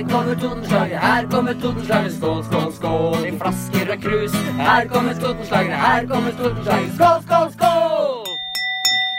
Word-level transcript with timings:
Her 0.00 0.08
kommer 0.08 0.34
Totenslagere, 0.34 0.98
her 0.98 1.28
kommer 1.30 1.52
Totenslagere. 1.52 2.12
Skål, 2.12 2.44
skål, 2.44 2.72
skål 2.72 3.26
i 3.26 3.38
flasker 3.38 3.92
og 3.92 3.98
krus. 4.02 4.32
Her 4.56 4.88
kommer 4.88 5.14
Totenslagere, 5.14 5.76
her 5.76 6.06
kommer 6.08 6.30
Totenslagere. 6.30 6.92
Skål, 6.94 7.22
skål, 7.26 7.52
skål! 7.52 8.26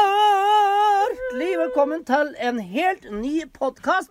velkommen 1.62 2.02
til 2.04 2.34
en 2.50 2.58
helt 2.58 3.04
ny 3.12 3.36
podkast. 3.60 4.10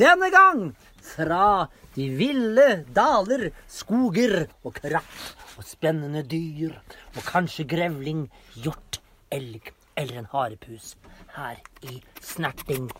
Denne 0.00 0.32
gang 0.32 0.72
fra 1.02 1.68
de 1.96 2.08
ville 2.16 2.84
daler, 2.94 3.50
skoger 3.68 4.46
og 4.64 4.76
kratt 4.78 5.36
og 5.58 5.66
spennende 5.66 6.22
dyr. 6.24 6.78
Og 7.16 7.22
kanskje 7.28 7.66
grevling, 7.68 8.26
hjort, 8.54 9.00
elg 9.32 9.72
eller 9.96 10.22
en 10.22 10.28
harepus 10.32 10.94
her 11.36 11.58
i 11.84 11.98
Snertingdal. 12.24 12.92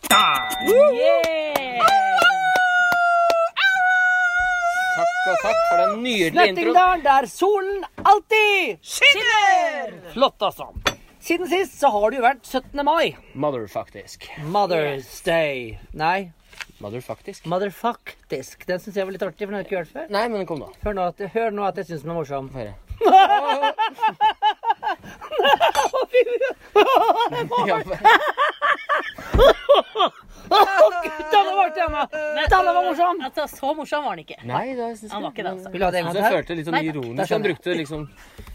Takk 4.93 5.29
og 5.33 5.39
takk 5.41 5.61
for 5.71 5.81
den 5.81 6.03
nydelige 6.03 6.33
introen. 6.33 6.57
Snertingdal, 6.57 7.05
der 7.07 7.29
solen 7.31 7.85
alltid 8.05 8.83
skinner! 8.85 9.95
Flott, 10.13 10.43
altså. 10.45 10.69
Siden 11.23 11.49
sist 11.49 11.79
så 11.79 11.89
har 11.95 12.11
det 12.11 12.19
jo 12.19 12.25
vært 12.27 12.49
17. 12.49 12.83
mai. 12.85 13.15
Mother, 13.39 13.69
faktisk. 13.71 14.27
Mother's 14.43 15.21
Day. 15.25 15.79
Nei, 15.95 16.33
Mother, 16.83 17.01
faktisk. 17.01 17.47
Motherfucktisk. 17.47 18.67
Den 18.67 18.81
syns 18.83 18.97
jeg 18.99 19.07
var 19.07 19.13
litt 19.15 19.23
artig, 19.23 19.47
for 19.47 19.53
den 19.53 19.55
har 19.55 19.63
jeg 19.63 19.71
ikke 19.71 19.83
hørt 19.85 19.93
før. 19.95 20.07
Nei, 20.11 20.27
men 20.33 20.47
kom, 20.49 20.59
da. 20.65 20.69
Hør 20.83 20.95
nå 20.99 21.03
at, 21.13 21.19
hør 21.37 21.51
nå 21.55 21.63
at 21.69 21.77
jeg 21.79 21.87
syns 21.93 22.03
den 22.03 22.11
er 22.11 22.17
morsom. 22.19 22.51
Få 22.51 22.59
høre. 22.59 22.75
Denne 30.53 31.53
var 31.57 31.67
artig, 31.67 31.83
Anna! 31.87 32.03
Denne 32.51 32.73
var 32.77 32.85
morsom! 32.85 33.21
Altså, 33.25 33.47
så 33.57 33.71
morsom 33.79 34.05
var 34.05 34.17
den 34.19 34.25
ikke. 34.27 34.39
Nei, 34.49 34.65
det 34.77 34.89
synes 34.99 35.05
jeg 35.07 35.13
Han 35.15 35.23
var 35.25 35.33
ikke 35.35 35.45
det, 35.47 35.53
altså. 35.55 35.71
Vil 35.73 35.81
du 35.81 35.85
ha 35.87 35.91
det 35.95 36.03
jeg 36.03 36.15
til? 36.17 36.25
følte 36.37 36.57
litt 36.59 36.67
sånn 36.69 36.77
Nei, 36.77 36.83
takk. 36.83 36.89
Da 36.89 36.99
ironisk. 36.99 37.19
Han 37.23 37.31
skjønner 37.31 37.49
jeg. 37.53 37.57
brukte 37.57 37.77
liksom 37.79 38.03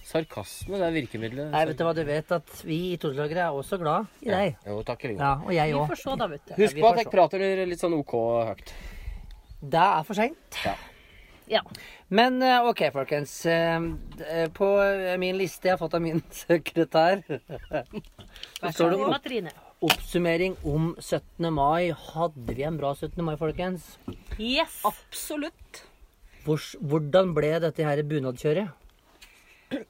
sarkasme, 0.07 0.75
det 0.81 0.85
er 0.89 0.93
virkemidlet. 0.97 1.49
Nei, 1.55 1.63
vet 1.71 1.79
du 1.79 1.85
hva, 1.87 1.93
du 1.97 2.03
vet 2.07 2.35
at 2.37 2.61
vi 2.67 2.77
i 2.93 2.99
Todelagere 3.01 3.47
er 3.47 3.57
også 3.61 3.79
glad 3.81 4.11
i 4.23 4.29
deg. 4.33 4.59
Jo, 4.67 4.77
takk 4.87 5.07
i 5.07 5.15
Ja, 5.15 5.31
og 5.43 5.51
jeg 5.55 5.73
Vi 5.73 5.79
òg. 5.79 5.87
får 5.93 6.01
se, 6.03 6.15
da, 6.21 6.27
vet 6.35 6.45
du. 6.45 6.53
Husk 6.61 6.79
på 6.83 6.91
at 6.91 7.01
jeg 7.01 7.11
prater 7.15 7.47
litt 7.71 7.81
sånn 7.83 7.97
OK 7.97 8.13
høyt. 8.51 8.75
Det 9.61 9.81
er 9.87 10.05
for 10.05 10.13
seint. 10.21 10.61
Ja. 11.47 11.61
Men 12.11 12.41
eh, 12.43 12.65
OK, 12.67 12.81
folkens. 12.91 13.33
Eh, 13.47 13.79
eh, 14.27 14.47
På 14.53 14.67
min 15.19 15.37
liste 15.39 15.69
jeg 15.69 15.77
har 15.77 15.79
fått 15.81 15.95
av 15.97 16.03
min 16.03 16.19
sekretær, 16.43 17.23
så 17.23 17.31
står 17.31 17.87
det 17.87 18.67
Vær 18.67 18.75
så 18.75 18.89
opp, 18.91 18.99
god, 19.07 19.23
Trine. 19.23 19.53
Oppsummering 19.83 20.55
om 20.65 20.93
17. 20.99 21.49
mai. 21.53 21.91
Hadde 21.91 22.55
vi 22.57 22.65
en 22.67 22.79
bra 22.79 22.93
17. 22.95 23.21
mai, 23.25 23.35
folkens? 23.39 23.97
Yes. 24.39 24.79
Absolutt. 24.87 25.83
Hvordan 26.47 27.33
ble 27.35 27.57
dette 27.61 27.83
her 27.85 28.01
bunadkjøret? 28.07 28.71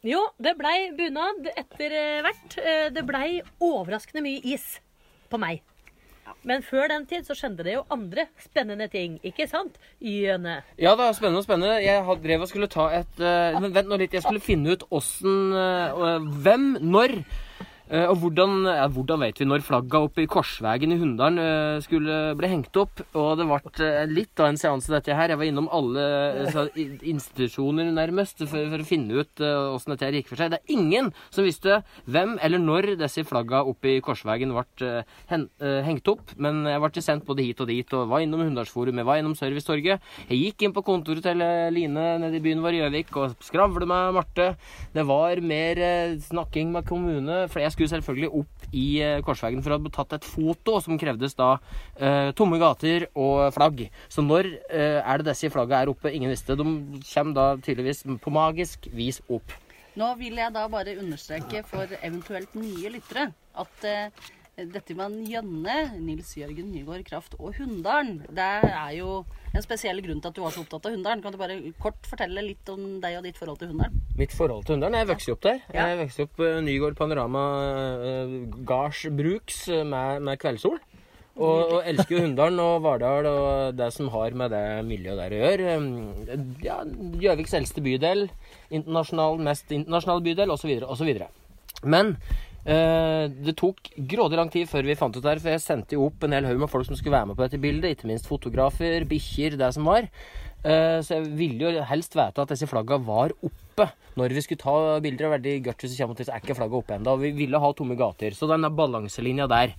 Jo, 0.02 0.24
det 0.42 0.56
blei 0.58 0.90
bunad 0.98 1.52
etter 1.54 1.94
eh, 1.94 2.22
hvert. 2.26 2.58
Eh, 2.58 2.88
Det 2.94 3.04
blei 3.06 3.42
overraskende 3.62 4.24
mye 4.26 4.42
is 4.56 4.80
på 5.30 5.38
meg. 5.42 5.62
Men 6.48 6.64
før 6.66 6.90
den 6.92 7.06
tid 7.08 7.28
så 7.28 7.36
skjedde 7.38 7.64
det 7.64 7.78
jo 7.78 7.84
andre 7.94 8.28
spennende 8.42 8.88
ting, 8.92 9.16
ikke 9.26 9.48
sant? 9.48 9.78
Jøne. 10.04 10.58
Ja, 10.80 10.92
er 10.96 11.16
spennende 11.16 11.40
og 11.44 11.48
spennende. 11.48 11.78
Jeg 11.84 12.18
drev 12.24 12.44
og 12.44 12.50
skulle 12.52 12.70
ta 12.72 12.90
et 13.00 13.22
uh, 13.22 13.60
Men 13.62 13.72
vent 13.76 13.88
nå 13.88 14.00
litt. 14.02 14.16
Jeg 14.18 14.26
skulle 14.26 14.44
finne 14.44 14.76
ut 14.76 14.84
åssen 14.92 15.54
uh, 15.56 16.18
Hvem, 16.44 16.74
når 16.84 17.22
og 17.88 18.18
hvordan, 18.20 18.66
ja, 18.68 18.88
hvordan 18.92 19.22
vet 19.24 19.38
vi 19.40 19.46
når 19.48 19.64
flagga 19.64 20.02
oppe 20.04 20.26
i 20.26 20.28
Korsvegen 20.28 20.92
i 20.92 20.98
Hunndalen 21.00 21.40
eh, 21.40 21.78
skulle 21.86 22.34
bli 22.36 22.50
hengt 22.52 22.76
opp? 22.80 23.00
Og 23.16 23.38
det 23.40 23.46
ble 23.48 23.86
eh, 23.86 24.10
litt 24.12 24.42
av 24.44 24.50
en 24.52 24.60
seanse, 24.60 24.92
dette 24.92 25.16
her. 25.16 25.32
Jeg 25.32 25.40
var 25.40 25.48
innom 25.48 25.70
alle 25.72 26.04
eh, 26.44 26.50
så, 26.52 26.66
institusjoner 26.76 27.88
nærmest 27.96 28.44
for, 28.44 28.68
for 28.74 28.84
å 28.84 28.88
finne 28.88 29.22
ut 29.24 29.44
eh, 29.44 29.70
åssen 29.72 29.96
dette 29.96 30.12
gikk 30.18 30.32
for 30.34 30.42
seg. 30.42 30.52
Det 30.52 30.60
er 30.60 30.76
ingen 30.76 31.14
som 31.32 31.48
visste 31.48 31.80
hvem 32.12 32.36
eller 32.44 32.60
når 32.60 32.90
disse 33.00 33.24
flagga 33.28 33.64
oppe 33.72 33.96
i 33.96 34.04
Korsvegen 34.04 34.52
ble 34.52 34.90
eh, 34.90 35.16
hen, 35.32 35.48
eh, 35.64 35.80
hengt 35.88 36.12
opp. 36.12 36.36
Men 36.36 36.66
jeg 36.68 36.84
ble 36.84 37.06
sendt 37.06 37.28
både 37.30 37.48
hit 37.48 37.64
og 37.64 37.72
dit, 37.72 37.96
og 37.96 38.12
var 38.12 38.26
innom 38.26 38.44
Hunndalsforum, 38.44 39.00
jeg 39.00 39.08
var 39.08 39.22
innom 39.22 39.38
Servicetorget. 39.40 40.04
Jeg 40.28 40.42
gikk 40.42 40.68
inn 40.68 40.76
på 40.76 40.84
kontoret 40.92 41.24
til 41.24 41.46
eh, 41.46 41.72
Line 41.72 42.10
nede 42.20 42.36
i 42.36 42.44
byen 42.44 42.66
vår 42.66 42.82
Gjøvik 42.82 43.16
og 43.24 43.40
skravlet 43.48 43.88
med 43.88 44.20
Marte. 44.20 44.52
Det 44.92 45.08
var 45.08 45.40
mer 45.40 45.84
eh, 45.88 46.20
snakking 46.28 46.76
med 46.76 46.88
kommune, 46.90 47.46
for 47.48 47.64
jeg 47.64 47.77
skulle 47.78 47.94
selvfølgelig 47.94 48.32
opp 48.42 48.68
i 48.74 48.86
eh, 49.06 49.20
Korsvegen 49.26 49.62
for 49.64 49.76
å 49.76 49.78
ha 49.80 49.94
tatt 50.00 50.18
et 50.18 50.28
foto 50.28 50.80
som 50.84 50.98
krevdes 51.00 51.38
da 51.38 51.54
eh, 52.00 52.34
tomme 52.38 52.60
gater 52.62 53.08
og 53.14 53.54
flagg. 53.56 53.86
Så 54.10 54.26
når 54.26 54.50
eh, 54.68 55.00
er 55.00 55.22
det 55.22 55.30
disse 55.30 55.52
flagga 55.54 55.84
er 55.84 55.94
oppe? 55.94 56.12
Ingen 56.12 56.34
visste. 56.34 56.58
De 56.58 56.66
kommer 57.14 57.38
da 57.38 57.48
tydeligvis 57.62 58.04
på 58.24 58.34
magisk 58.34 58.90
vis 58.98 59.22
opp. 59.30 59.54
Nå 59.98 60.12
vil 60.20 60.38
jeg 60.38 60.54
da 60.54 60.68
bare 60.70 60.98
understreke 61.02 61.64
for 61.66 61.90
eventuelt 62.02 62.54
nye 62.58 62.92
lyttere 62.94 63.32
at 63.58 63.88
eh, 63.90 64.26
dette 64.58 64.96
med 64.98 65.14
Njønne, 65.22 65.74
Nils 66.02 66.32
Jørgen 66.34 66.72
Nygaard 66.74 67.04
Kraft 67.06 67.36
og 67.38 67.54
Hunndalen, 67.60 68.24
det 68.34 68.46
er 68.66 68.96
jo 68.98 69.20
en 69.54 69.62
spesiell 69.62 70.02
grunn 70.02 70.18
til 70.18 70.32
at 70.32 70.38
du 70.38 70.42
var 70.42 70.56
så 70.56 70.64
opptatt 70.64 70.88
av 70.90 70.96
Hunndalen. 70.96 71.22
Kan 71.22 71.36
du 71.36 71.38
bare 71.38 71.60
kort 71.78 72.10
fortelle 72.10 72.42
litt 72.42 72.72
om 72.74 72.98
deg 73.04 73.20
og 73.20 73.28
ditt 73.28 73.38
forhold 73.38 73.62
til 73.62 73.70
Hunndalen? 73.70 74.02
Mitt 74.18 74.34
forhold 74.34 74.66
til 74.66 74.74
Hunndalen 74.74 74.98
Jeg 74.98 75.10
vokste 75.12 75.30
jo 75.30 75.38
opp 75.38 75.46
der. 75.46 75.62
Jeg 75.78 76.02
vokste 76.02 76.26
opp 76.26 76.42
uh, 76.42 76.58
Nygård 76.66 76.98
Panorama 76.98 77.46
uh, 78.02 78.36
gardsbruks 78.74 79.62
uh, 79.70 79.84
med, 79.86 80.26
med 80.26 80.42
kveldssol. 80.42 80.82
Og, 81.38 81.78
og 81.78 81.80
elsker 81.86 82.18
jo 82.18 82.26
Hunndalen 82.26 82.58
og 82.66 82.82
Vardal 82.82 83.30
og 83.30 83.78
det 83.78 83.92
som 83.94 84.10
har 84.10 84.34
med 84.34 84.56
det 84.58 84.68
miljøet 84.90 85.22
der 85.22 85.36
å 85.38 85.42
gjøre. 85.44 85.76
Ja, 86.66 86.82
Gjøviks 87.22 87.54
eldste 87.60 87.86
bydel, 87.86 88.32
internasjonal, 88.74 89.38
mest 89.46 89.70
internasjonal 89.70 90.26
bydel, 90.26 90.50
osv., 90.58 90.80
osv. 90.82 91.20
Men 91.86 92.16
eh, 92.16 92.47
det 92.68 93.54
tok 93.56 93.78
grådig 94.12 94.36
lang 94.40 94.50
tid 94.52 94.68
før 94.68 94.84
vi 94.90 94.96
fant 95.00 95.16
ut 95.16 95.24
det 95.24 95.30
her, 95.32 95.40
for 95.40 95.54
jeg 95.54 95.64
sendte 95.64 95.96
jo 95.96 96.10
opp 96.10 96.26
en 96.28 96.34
hel 96.36 96.44
haug 96.50 96.60
med 96.60 96.70
folk 96.72 96.86
som 96.90 96.98
skulle 97.00 97.16
være 97.16 97.30
med 97.30 97.38
på 97.40 97.46
dette 97.46 97.62
bildet, 97.64 97.94
ikke 97.96 98.10
minst 98.10 98.28
fotografer, 98.28 99.06
bikkjer, 99.08 99.56
det 99.62 99.70
som 99.78 99.88
var. 99.88 100.10
Eh, 100.68 101.00
så 101.06 101.16
jeg 101.22 101.30
ville 101.38 101.64
jo 101.64 101.84
helst 101.88 102.18
vite 102.18 102.44
at 102.44 102.52
disse 102.52 102.68
flagga 102.68 102.98
var 103.00 103.32
oppe 103.46 103.88
når 104.18 104.34
vi 104.36 104.44
skulle 104.44 104.60
ta 104.60 105.00
bilder. 105.04 105.30
Og 105.30 105.36
veldig 105.38 105.54
det 105.64 105.78
kommer 105.96 106.18
til 106.18 106.28
så 106.28 106.34
er 106.36 106.42
ikke 106.44 106.58
flagga 106.58 106.80
oppe 106.82 106.98
ennå. 106.98 107.14
Vi 107.22 107.32
ville 107.38 107.62
ha 107.62 107.72
tomme 107.78 107.96
gater. 108.00 108.36
Så 108.36 108.50
den 108.50 108.68
balanselinja 108.76 109.48
der. 109.48 109.76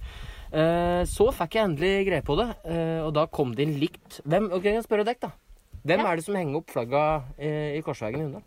Eh, 0.49 1.03
så 1.05 1.29
fikk 1.35 1.59
jeg 1.59 1.69
endelig 1.69 2.07
greie 2.09 2.25
på 2.25 2.39
det, 2.41 2.49
eh, 2.73 3.03
og 3.05 3.13
da 3.13 3.27
kom 3.29 3.51
det 3.53 3.67
inn 3.67 3.75
likt 3.83 4.23
Hvem, 4.25 4.47
ok, 4.57 4.65
jeg 4.65 4.87
spørre 4.87 5.05
deg, 5.05 5.19
da. 5.21 5.29
Hvem 5.85 6.01
Ja. 6.01 6.07
er 6.09 6.17
det 6.17 6.25
som 6.25 6.35
henger 6.39 6.57
opp 6.63 6.71
flagga 6.73 7.03
eh, 7.37 7.77
i 7.77 7.83
Korsvegen 7.85 8.21
i 8.21 8.25
Hunndal? 8.25 8.43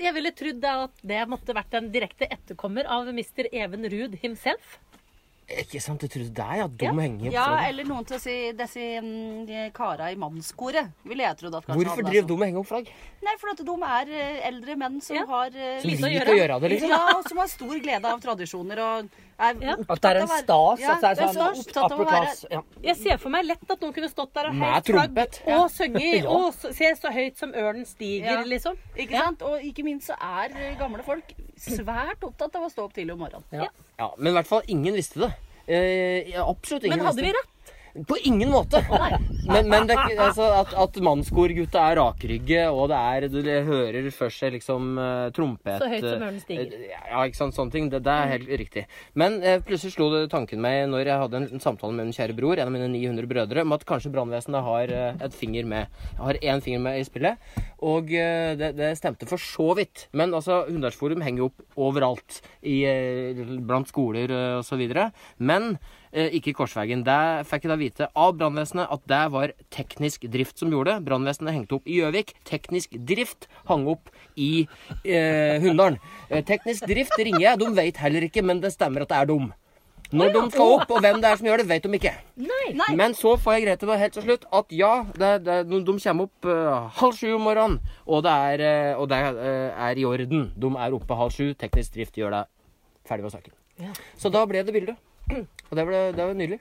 Jeg 0.00 0.14
ville 0.16 0.32
trodd 0.32 0.64
at 0.64 1.02
det 1.04 1.20
måtte 1.28 1.54
vært 1.56 1.74
en 1.76 1.90
direkte 1.92 2.28
etterkommer 2.32 2.88
av 2.88 3.10
Mr. 3.12 3.50
Even 3.52 3.84
Ruud 3.92 4.16
himself. 4.22 4.78
Ikke 5.52 5.80
sant, 5.82 6.00
du 6.00 6.06
trodde 6.08 6.30
det, 6.32 6.44
ja. 6.56 6.66
Dum 6.68 6.96
Ja. 6.98 7.02
henger 7.02 7.32
Ja, 7.32 7.46
eller 7.68 7.84
noen 7.84 8.06
til 8.06 8.16
å 8.16 8.20
si 8.22 8.52
disse 8.52 8.78
mm, 9.02 9.72
kara 9.74 10.10
i 10.12 10.14
mannskoret, 10.16 10.92
ville 11.04 11.24
jeg 11.26 11.36
trodd 11.36 11.56
at 11.58 11.66
kanskje 11.66 11.82
Hvorfor 11.84 12.02
driver 12.06 12.22
sånn. 12.22 12.26
de 12.26 12.32
og 12.32 12.44
henger 12.46 12.60
opp 12.62 12.66
flagg? 12.70 12.86
Nei, 13.22 13.34
for 13.38 13.50
at 13.50 13.58
de 13.58 13.74
er 13.82 14.12
eh, 14.22 14.48
eldre 14.48 14.76
menn 14.76 15.00
som 15.02 15.16
Ja. 15.16 15.26
har 15.26 15.48
uh, 15.50 15.80
Som 15.82 15.90
liker 15.90 16.06
å 16.06 16.12
gjøre. 16.14 16.30
å 16.32 16.38
gjøre 16.38 16.60
det, 16.62 16.70
liksom? 16.70 16.88
Ja, 16.88 17.18
og 17.18 17.28
som 17.28 17.38
har 17.38 17.46
stor 17.48 17.74
glede 17.82 18.04
av 18.06 18.20
tradisjoner 18.22 18.78
og 18.78 19.10
er 19.42 19.54
Ja. 19.60 19.74
opptatt 19.76 19.90
At 19.90 20.00
det 20.00 20.10
er 20.10 20.16
en 20.22 20.28
å 20.28 20.38
stas? 20.38 20.80
Ja, 20.80 20.92
at 20.92 21.00
det 21.00 21.10
er 21.18 21.34
sånn. 21.34 21.58
Opptatt 21.66 21.92
av 21.92 22.00
å 22.00 22.06
være? 22.06 22.46
Ja. 22.50 22.62
Jeg 22.82 22.96
ser 22.96 23.16
for 23.18 23.28
meg 23.30 23.44
lett 23.44 23.70
at 23.70 23.80
noen 23.80 23.92
kunne 23.92 24.08
stått 24.08 24.32
der 24.32 24.46
og 24.48 24.54
Med 24.54 24.68
heist 24.72 24.86
flagg 24.86 25.16
ja. 25.46 25.58
og 25.58 25.70
sunget 25.70 26.22
Ja. 26.22 26.30
og 26.30 26.54
se 26.54 26.94
så 26.96 27.12
høyt 27.12 27.36
som 27.36 27.52
ørnen 27.52 27.84
stiger, 27.84 28.30
Ja. 28.40 28.42
liksom. 28.44 28.78
Ikke 28.96 29.10
Ja. 29.10 29.24
sant? 29.26 29.42
Og 29.42 29.60
ikke 29.60 29.82
minst 29.84 30.06
så 30.08 30.14
er 30.16 30.54
eh, 30.56 30.74
gamle 30.78 31.02
folk 31.02 31.34
svært 31.62 32.26
opptatt 32.26 32.58
av 32.58 32.66
å 32.66 32.70
stå 32.72 32.86
opp 32.88 32.94
tidlig 32.96 33.14
om 33.16 33.24
morgenen. 33.24 33.46
Ja. 33.54 33.70
Ja, 34.00 34.10
men 34.18 34.32
i 34.32 34.36
hvert 34.36 34.50
fall 34.50 34.62
ingen 34.72 34.96
visste 34.98 35.22
det. 35.24 35.32
Eh, 35.72 36.34
absolutt 36.42 36.84
ingen 36.88 36.98
Men 36.98 37.06
hadde 37.06 37.22
vi 37.22 37.28
visste 37.28 37.38
vi 37.38 37.38
rett? 37.38 37.51
På 38.08 38.16
ingen 38.24 38.50
måte. 38.50 38.80
Men, 39.42 39.68
men 39.68 39.88
det, 39.88 39.96
altså, 40.16 40.46
at, 40.62 40.72
at 40.78 40.98
mannskorgutta 41.02 41.80
er 41.90 41.98
rakrygge, 41.98 42.62
og 42.70 42.88
det 42.92 42.98
er 42.98 43.26
Du 43.32 43.40
hører 43.42 44.06
først 44.14 44.44
liksom 44.54 44.98
eh, 45.02 45.28
trompet 45.34 45.82
Så 45.82 45.88
høyt 45.90 46.04
som 46.04 46.12
eh, 46.12 46.26
ørnen 46.28 46.40
stiger. 46.40 46.84
Ja, 46.92 47.24
ikke 47.26 47.40
sant. 47.40 47.56
Sånne 47.56 47.74
ting. 47.74 47.90
Det, 47.92 48.00
det 48.06 48.14
er 48.14 48.30
helt 48.32 48.52
riktig. 48.62 48.84
Men 49.18 49.40
eh, 49.42 49.58
plutselig 49.66 49.96
slo 49.96 50.08
det 50.14 50.22
tanken 50.32 50.62
meg 50.62 50.86
når 50.92 51.10
jeg 51.10 51.22
hadde 51.24 51.40
en, 51.40 51.48
en 51.56 51.64
samtale 51.64 51.96
med 51.96 52.08
min 52.08 52.16
kjære 52.16 52.36
bror, 52.38 52.56
en 52.56 52.70
av 52.70 52.74
mine 52.74 52.88
900 52.94 53.30
brødre, 53.34 53.66
om 53.66 53.76
at 53.76 53.86
kanskje 53.88 54.12
brannvesenet 54.14 54.68
har 54.68 54.94
eh, 54.96 55.24
et 55.28 55.36
finger 55.36 55.68
med. 55.68 56.02
Jeg 56.12 56.22
har 56.22 56.40
én 56.54 56.64
finger 56.64 56.84
med 56.86 57.00
i 57.00 57.06
spillet. 57.08 57.50
Og 57.82 58.12
eh, 58.14 58.52
det, 58.58 58.72
det 58.78 58.92
stemte 59.00 59.28
for 59.30 59.42
så 59.42 59.72
vidt. 59.78 60.06
Men 60.16 60.34
altså, 60.38 60.62
Hunndalsforum 60.70 61.24
henger 61.24 61.44
jo 61.44 61.50
opp 61.50 61.82
overalt. 61.88 62.40
I, 62.62 62.82
eh, 62.88 63.42
blant 63.66 63.90
skoler 63.90 64.30
eh, 64.30 64.54
og 64.60 64.66
så 64.66 64.78
videre. 64.80 65.10
Men 65.42 65.74
eh, 65.74 66.01
ikke 66.12 66.52
i 66.52 66.56
Korsvegen. 66.56 67.04
Der 67.06 67.40
fikk 67.48 67.64
jeg 67.64 67.72
da 67.72 67.78
vite 67.80 68.08
av 68.12 68.34
brannvesenet 68.36 68.90
at 68.92 69.06
det 69.08 69.22
var 69.32 69.54
teknisk 69.72 70.26
drift 70.32 70.60
som 70.60 70.72
gjorde 70.72 70.92
det. 70.92 71.06
Brannvesenet 71.08 71.56
hengte 71.56 71.78
opp 71.78 71.88
i 71.88 72.02
Gjøvik. 72.02 72.34
Teknisk 72.48 72.98
drift 73.08 73.48
hang 73.70 73.86
opp 73.88 74.12
i 74.36 74.66
eh, 75.06 75.56
Hunndalen. 75.62 75.96
Eh, 76.28 76.44
teknisk 76.44 76.84
drift 76.90 77.16
ringer 77.16 77.46
jeg. 77.46 77.62
De 77.62 77.72
vet 77.80 78.00
heller 78.04 78.28
ikke, 78.28 78.44
men 78.44 78.60
det 78.60 78.74
stemmer 78.76 79.06
at 79.06 79.12
det 79.12 79.20
er 79.22 79.32
dem. 79.32 79.50
Når 80.12 80.32
de 80.34 80.40
skal 80.52 80.74
opp, 80.76 80.90
og 80.92 81.00
hvem 81.00 81.20
det 81.22 81.28
er 81.30 81.38
som 81.40 81.46
gjør 81.48 81.62
det, 81.62 81.68
vet 81.70 81.86
de 81.86 81.96
ikke. 81.96 82.12
Nei. 82.44 82.88
Men 82.98 83.14
så 83.16 83.32
får 83.40 83.56
jeg 83.56 83.64
greie 83.64 83.80
til 83.80 83.88
det 83.88 84.00
helt 84.02 84.16
til 84.16 84.26
slutt 84.26 84.44
at 84.58 84.74
ja, 84.76 84.90
det, 85.16 85.30
det, 85.46 85.56
de, 85.70 85.78
de 85.86 85.94
kommer 86.04 86.28
opp 86.28 86.48
uh, 86.48 86.90
halv 86.98 87.16
sju 87.16 87.30
om 87.38 87.46
morgenen, 87.48 87.78
og 88.04 88.20
det, 88.26 88.34
er, 88.52 88.64
uh, 88.92 89.00
og 89.00 89.08
det 89.08 89.22
uh, 89.38 89.86
er 89.88 90.02
i 90.02 90.04
orden. 90.08 90.50
De 90.52 90.72
er 90.84 90.98
oppe 90.98 91.16
halv 91.16 91.32
sju. 91.32 91.54
Teknisk 91.56 91.96
drift 91.96 92.20
gjør 92.20 92.36
det 92.36 92.42
ferdig 93.08 93.24
med 93.24 93.34
saken. 93.38 93.56
Ja. 93.80 93.94
Så 94.20 94.28
da 94.32 94.44
ble 94.48 94.60
det 94.66 94.76
bilde. 94.76 94.98
Og 95.30 95.74
det, 95.78 95.86
ble, 95.88 95.98
det 96.12 96.24
var 96.26 96.34
nydelig. 96.34 96.60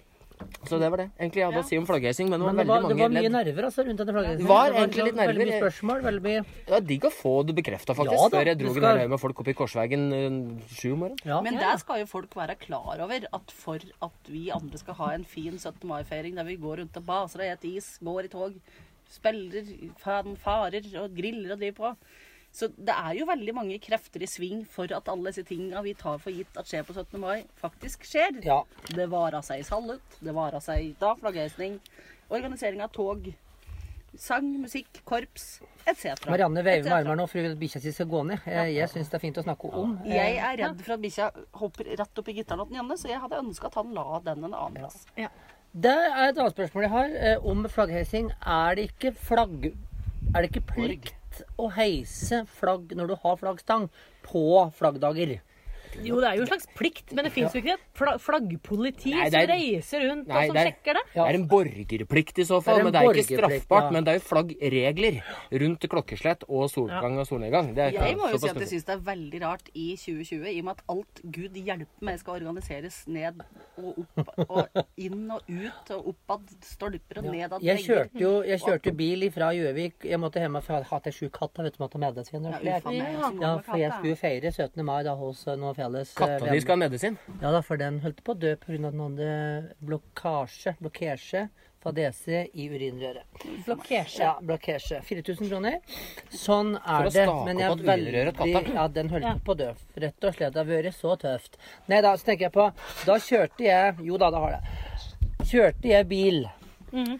Så 0.65 0.79
det 0.81 0.87
var 0.89 0.97
det. 0.97 1.05
Egentlig 1.21 1.37
jeg 1.37 1.45
hadde 1.51 1.61
å 1.61 1.67
si 1.69 1.77
om 1.77 1.83
flaggheising, 1.85 2.29
men 2.31 2.41
det 2.41 2.45
var 2.47 2.53
Men 2.57 2.65
det 2.65 2.71
veldig 2.71 2.81
var, 2.81 2.89
det 2.89 2.97
var 3.01 3.11
mye 3.13 3.21
ledd. 3.21 3.33
nerver 3.35 3.65
altså, 3.67 3.83
rundt 3.85 3.99
denne 4.01 4.13
flagget. 4.15 4.39
Det 4.41 4.47
var 4.49 4.71
egentlig 4.73 5.03
litt 5.05 5.17
nerver. 5.19 5.33
Veldig 5.37 5.45
mye 5.51 5.59
spørsmål. 5.61 5.99
Veldig 6.07 6.23
mye 6.25 6.41
Det 6.65 6.73
var 6.73 6.85
digg 6.89 7.05
å 7.05 7.11
få 7.13 7.33
det 7.45 7.55
bekrefta, 7.59 7.95
faktisk. 7.99 8.17
Ja 8.17 8.29
da, 8.31 8.39
før 8.39 8.49
jeg 8.49 8.57
dro 8.57 8.73
skal- 8.73 8.97
hel 9.01 9.11
med 9.13 9.19
folk 9.21 9.39
opp 9.43 9.47
i 9.47 9.53
Korsvegen 9.59 10.07
eh, 10.17 10.65
sju 10.73 10.87
om 10.93 10.99
morgenen. 11.03 11.21
ja. 11.29 11.41
Men 11.45 11.59
der 11.61 11.77
skal 11.77 11.99
jo 12.01 12.07
folk 12.09 12.33
være 12.33 12.55
klar 12.57 13.03
over 13.05 13.27
at 13.37 13.51
for 13.51 13.77
at 14.01 14.31
vi 14.33 14.49
andre 14.49 14.77
skal 14.81 14.93
ha 14.95 15.11
en 15.13 15.23
fin 15.25 15.59
17. 15.59 15.85
mai-feiring 15.85 16.33
der 16.35 16.43
vi 16.49 16.57
går 16.57 16.77
rundt 16.81 16.97
og 16.97 17.05
baser 17.05 17.45
og 17.45 17.57
spiser 17.61 17.77
is, 17.77 17.99
går 18.01 18.25
i 18.25 18.27
tog, 18.33 18.57
spiller 19.11 19.65
fanfarer 20.01 20.89
og 21.03 21.13
griller 21.15 21.53
og 21.53 21.59
driver 21.59 21.77
på 21.77 21.95
Så 22.51 22.67
det 22.75 22.93
er 22.93 23.15
jo 23.15 23.25
veldig 23.29 23.53
mange 23.55 23.77
krefter 23.79 24.23
i 24.23 24.27
sving 24.27 24.65
for 24.67 24.91
at 24.91 25.07
alle 25.11 25.31
disse 25.31 25.45
tinga 25.47 25.81
vi 25.85 25.93
tar 25.95 26.17
for 26.19 26.35
gitt 26.35 26.57
at 26.59 26.67
skjer 26.67 26.83
på 26.87 26.95
17. 26.97 27.15
mai, 27.21 27.45
faktisk 27.61 28.03
skjer. 28.07 28.41
ja. 28.43 28.59
Det 28.91 29.07
vara 29.11 29.39
seg 29.45 29.61
i 29.61 29.67
salut, 29.67 30.17
det 30.19 30.35
vara 30.35 30.59
seg 30.63 30.91
da 30.99 31.13
flaggheisning, 31.19 31.77
organisering 32.27 32.83
av 32.83 32.91
tog, 32.91 33.29
sang, 34.19 34.49
musikk, 34.65 34.99
korps 35.07 35.61
etc. 35.87 36.27
Marianne 36.27 36.63
veiver 36.65 36.89
med 36.89 36.97
armene 36.97 37.21
nå 37.21 37.29
for 37.31 37.55
bikkja 37.61 37.81
si 37.85 37.93
skal 37.95 38.09
gå 38.11 38.25
ned. 38.27 38.43
Jeg, 38.43 38.75
jeg 38.75 38.91
syns 38.91 39.13
det 39.13 39.17
er 39.17 39.23
fint 39.23 39.39
å 39.39 39.45
snakke 39.47 39.71
om. 39.71 39.95
Jeg 40.11 40.35
er 40.35 40.59
redd 40.65 40.83
for 40.83 40.97
at 40.97 41.05
bikkja 41.05 41.29
hopper 41.61 41.93
rett 42.03 42.21
opp 42.23 42.33
i 42.33 42.35
gitarlåten 42.41 42.81
Janne, 42.81 42.99
så 42.99 43.13
jeg 43.13 43.23
hadde 43.23 43.39
ønska 43.45 43.71
at 43.71 43.79
han 43.79 43.95
la 43.95 44.19
den 44.27 44.43
en 44.49 44.51
annen 44.51 44.83
plass. 44.83 45.05
Det 45.71 45.95
er 45.95 46.25
et 46.27 46.35
annet 46.35 46.51
spørsmål 46.51 46.83
jeg 46.83 46.93
har 46.97 47.15
eh, 47.15 47.47
om 47.47 47.63
flaggheising. 47.71 48.33
Er 48.43 48.75
det 48.75 48.89
ikke 48.91 49.15
flagg... 49.15 49.71
Er 50.31 50.43
det 50.43 50.51
ikke 50.51 50.67
plikt 50.75 51.15
å 51.61 51.69
heise 51.75 52.43
flagg 52.59 52.95
når 52.97 53.11
du 53.11 53.15
har 53.23 53.39
flaggstang 53.39 53.87
på 54.25 54.43
flaggdager? 54.77 55.39
Jo, 56.03 56.19
det 56.21 56.27
er 56.31 56.35
jo 56.39 56.41
en 56.45 56.47
slags 56.47 56.67
plikt, 56.77 57.11
men 57.13 57.25
det 57.27 57.31
fins 57.33 57.53
jo 57.53 57.59
ikke 57.61 57.73
et 57.75 57.83
fla 57.97 58.13
flaggpoliti 58.17 59.11
Nei, 59.13 59.25
er- 59.27 59.31
som 59.31 59.51
reiser 59.51 60.05
rundt 60.09 60.27
Nei, 60.27 60.37
og 60.37 60.45
som 60.47 60.55
det 60.55 60.61
er- 60.61 60.71
sjekker 60.71 60.93
det. 60.93 61.03
Det 61.13 61.21
er 61.25 61.35
en 61.35 61.47
borgerplikt 61.47 62.39
i 62.39 62.45
så 62.47 62.61
fall, 62.63 62.75
Det 62.77 62.83
men 62.85 62.93
det 62.93 63.01
er 63.01 63.13
ikke 63.13 63.37
straffbart. 63.37 63.83
ja. 63.83 63.89
Men 63.91 64.03
det 64.03 64.11
er 64.13 64.19
jo 64.19 64.25
flaggregler 64.29 65.21
rundt 65.51 65.81
klokkeslett 65.89 66.43
og 66.47 66.69
solgang 66.71 67.17
og 67.19 67.27
solnedgang. 67.27 67.73
Det 67.75 67.83
er 67.83 67.91
Jeg 67.91 68.17
må 68.17 68.31
jo 68.31 68.37
si 68.37 68.47
at 68.47 68.55
jeg 68.57 68.67
syns 68.69 68.85
det 68.85 68.95
er 68.95 69.03
veldig 69.11 69.41
rart 69.41 69.69
i 69.75 69.95
2020, 69.95 70.47
i 70.55 70.59
og 70.59 70.65
med 70.65 70.71
at 70.77 70.83
alt 70.89 71.21
Gud 71.31 71.53
hjelpe 71.53 72.01
meg 72.01 72.19
skal 72.19 72.33
organiseres 72.41 73.07
ned 73.07 73.41
og 73.77 74.05
opp 74.17 74.49
og 74.49 74.85
inn 74.97 75.29
og 75.31 75.41
ut 75.49 75.91
og 75.91 76.07
oppad 76.15 76.47
stolper 76.61 77.17
og 77.19 77.25
nedad 77.31 77.61
Jeg 77.61 77.77
kjørte 77.85 78.19
jo 78.19 78.41
jeg 78.43 78.59
kjørte 78.59 78.95
bil 78.95 79.29
fra 79.31 79.51
Gjøvik. 79.53 80.03
Jeg 80.03 80.19
måtte 80.19 80.39
hjem 80.39 80.61
for 80.61 80.73
jeg 80.79 80.85
hadde 80.85 81.11
sjuk 81.13 81.31
katt. 81.31 81.51
Vet 81.61 81.77
du, 81.77 81.83
måtte 81.83 81.99
ha 81.99 82.11
medisin 82.11 82.45
og 82.45 82.63
Ja, 82.63 82.79
Ja. 82.81 83.31
Ja, 83.41 83.57
for 83.59 83.77
jeg 83.77 83.91
skulle 83.91 84.15
feire 84.15 84.51
17. 84.51 84.83
mai 84.85 85.03
da 85.03 85.15
hos 85.15 85.45
noen 85.45 85.75
felles 85.81 86.13
eh, 86.13 86.19
Katta 86.21 86.51
di 86.53 86.61
skal 86.63 86.77
ha 86.77 86.83
medisin. 86.85 87.17
Ja 87.41 87.51
da, 87.51 87.61
for 87.65 87.81
den 87.81 87.99
holdt 88.05 88.23
på 88.23 88.35
å 88.35 88.39
dø 88.39 88.55
pga. 88.61 88.77
at 88.87 88.93
den 88.93 89.01
hadde 89.01 89.31
blokkasje, 89.81 90.75
blokkesje, 90.81 91.47
fadese 91.81 92.43
i 92.53 92.67
urinrøret. 92.69 93.25
Blokkesje? 93.65 94.21
Ja, 94.21 94.35
blokkesje. 94.45 94.99
4000 95.07 95.49
kroner. 95.49 95.79
Sånn 96.29 96.75
er 96.77 97.07
det. 97.09 97.25
For 97.25 97.45
Men 97.47 97.57
jeg 97.63 97.71
opp 97.73 97.81
er 97.81 97.89
at 97.89 98.03
urinrøret 98.03 98.37
veldig 98.37 98.53
katta. 98.61 98.75
Ja, 98.77 98.87
den 98.99 99.09
holdt 99.09 99.25
Ja. 99.25 99.33
på 99.45 99.55
å 99.55 99.57
dø. 99.57 99.71
Rett 99.97 100.23
og 100.29 100.35
slett. 100.37 100.53
Det 100.53 100.61
har 100.61 100.69
vært 100.69 100.93
så 100.99 101.15
tøft. 101.17 101.57
Nei 101.89 102.01
da, 102.05 102.13
så 102.15 102.25
tenker 102.29 102.47
jeg 102.49 102.53
på 102.53 102.67
Da 103.05 103.17
kjørte 103.17 103.65
jeg 103.65 103.95
Jo 104.05 104.17
da, 104.21 104.29
da 104.29 104.39
har 104.45 104.51
det. 104.59 105.47
Kjørte 105.49 105.89
jeg 105.89 106.07
bil 106.07 106.43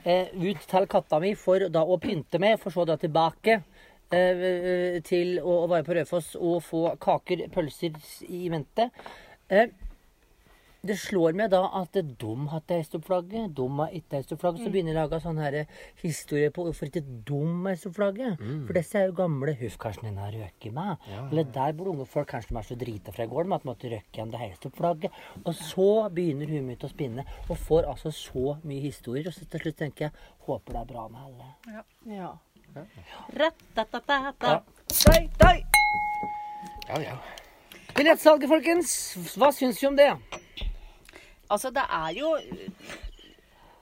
eh, 0.06 0.28
ut 0.36 0.68
til 0.68 0.86
katta 0.92 1.20
mi 1.20 1.34
for 1.34 1.66
da 1.74 1.82
å 1.82 1.98
pynte 2.00 2.40
meg, 2.40 2.60
for 2.62 2.70
så 2.70 2.86
da 2.86 2.98
tilbake. 3.02 3.64
Eh, 4.12 4.98
til 5.08 5.38
å, 5.40 5.62
være 5.72 5.88
på 5.88 5.96
Rødfoss 5.96 6.34
og 6.40 6.60
få 6.66 6.84
kaker, 7.02 7.46
pølser 7.54 7.96
i 8.28 8.48
vente. 8.52 8.90
Eh, 9.52 9.72
det 10.82 10.96
slår 10.98 11.36
meg 11.38 11.52
da 11.54 11.60
at 11.78 11.94
de 11.94 12.32
har 12.50 12.64
heist 12.72 12.96
opp 12.98 13.06
flagget, 13.06 13.52
de 13.54 13.66
har 13.78 13.92
ikke 13.94 14.18
heist 14.18 14.32
opp 14.34 14.42
flagget. 14.42 14.64
Så 14.66 14.74
begynner 14.74 14.96
jeg 14.96 14.98
å 14.98 15.04
lage 15.04 15.20
sånn 15.22 15.42
her 15.42 15.58
historie 16.02 16.50
på 16.54 16.66
hvorfor 16.66 16.90
ikke 16.90 17.04
de 17.06 17.42
heist 17.68 17.86
opp 17.86 18.00
flagget. 18.00 18.42
For 18.66 18.80
disse 18.80 18.98
er 18.98 19.12
jo 19.12 19.16
gamle. 19.20 19.54
Huff, 19.62 19.78
kanskje 19.82 20.08
den 20.08 20.18
har 20.18 20.34
røket 20.34 20.74
meg. 20.74 21.06
Eller 21.22 21.52
der 21.54 21.78
bor 21.78 21.92
unge 21.94 22.10
folk 22.10 22.32
kanskje 22.34 22.56
de 22.56 22.62
er 22.64 22.70
så 22.72 22.80
drita 22.82 23.14
fra 23.14 23.28
i 23.28 23.32
går 23.32 23.46
de 23.46 23.56
at 23.60 23.66
de 23.66 23.70
måtte 23.70 23.94
røkke 23.94 24.18
igjen 24.18 24.34
det 24.34 24.42
heist 24.42 24.66
opp 24.72 24.80
flagget. 24.82 25.22
Og 25.46 25.54
så 25.60 25.90
begynner 26.18 26.50
huet 26.50 26.66
mitt 26.66 26.88
å 26.88 26.90
spinne, 26.90 27.28
og 27.46 27.62
får 27.62 27.92
altså 27.94 28.16
så 28.16 28.58
mye 28.66 28.82
historier. 28.82 29.30
Og 29.30 29.38
så 29.38 29.46
til 29.46 29.68
slutt 29.68 29.84
tenker 29.86 30.10
jeg 30.10 30.32
håper 30.48 30.80
det 30.80 30.82
er 30.82 30.94
bra 30.96 31.06
med 31.14 31.28
alle. 31.30 31.52
Ja. 31.78 31.86
Ja. 32.10 32.32
Dei, 35.06 35.30
dei. 35.40 35.58
Ja, 36.88 37.00
ja. 37.02 37.16
Billettsalget, 37.96 38.50
folkens. 38.50 38.92
Hva 39.36 39.52
syns 39.56 39.82
vi 39.82 39.88
om 39.90 39.98
det? 40.00 40.12
Altså, 41.52 41.72
det 41.76 41.84
er 41.84 42.14
jo 42.16 42.30
eh, 42.40 42.94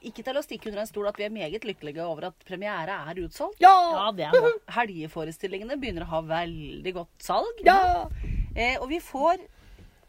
ikke 0.10 0.24
til 0.26 0.40
å 0.40 0.44
stikke 0.46 0.72
under 0.72 0.82
en 0.84 0.90
stol 0.90 1.10
at 1.10 1.20
vi 1.20 1.28
er 1.28 1.34
meget 1.34 1.66
lykkelige 1.68 2.06
over 2.06 2.30
at 2.32 2.48
premiere 2.48 2.98
er 3.12 3.22
utsolgt. 3.26 3.62
Ja! 3.62 3.76
Ja, 3.94 4.08
det 4.16 4.26
er 4.30 4.38
det. 4.48 4.54
Helgeforestillingene 4.74 5.78
begynner 5.82 6.08
å 6.08 6.14
ha 6.16 6.24
veldig 6.34 6.96
godt 6.98 7.30
salg. 7.30 7.62
Ja! 7.68 8.08
Eh, 8.56 8.80
og 8.82 8.90
vi 8.90 9.02
får 9.04 9.46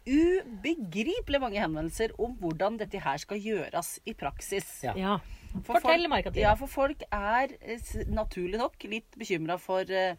ubegripelig 0.09 1.39
mange 1.43 1.61
henvendelser 1.61 2.15
om 2.21 2.33
hvordan 2.41 2.79
dette 2.81 3.01
her 3.03 3.21
skal 3.21 3.37
gjøres 3.37 3.99
i 4.09 4.15
praksis. 4.17 4.71
Ja. 4.87 4.97
Ja. 4.97 5.19
For 5.51 5.75
Fortell, 5.79 6.07
folk- 6.09 6.35
Ja, 6.39 6.53
for 6.55 6.67
folk 6.71 7.03
er 7.11 7.51
eh, 7.61 7.79
naturlig 8.07 8.57
nok 8.61 8.83
litt 8.89 9.17
bekymra 9.19 9.57
for 9.59 9.89
eh, 9.91 10.15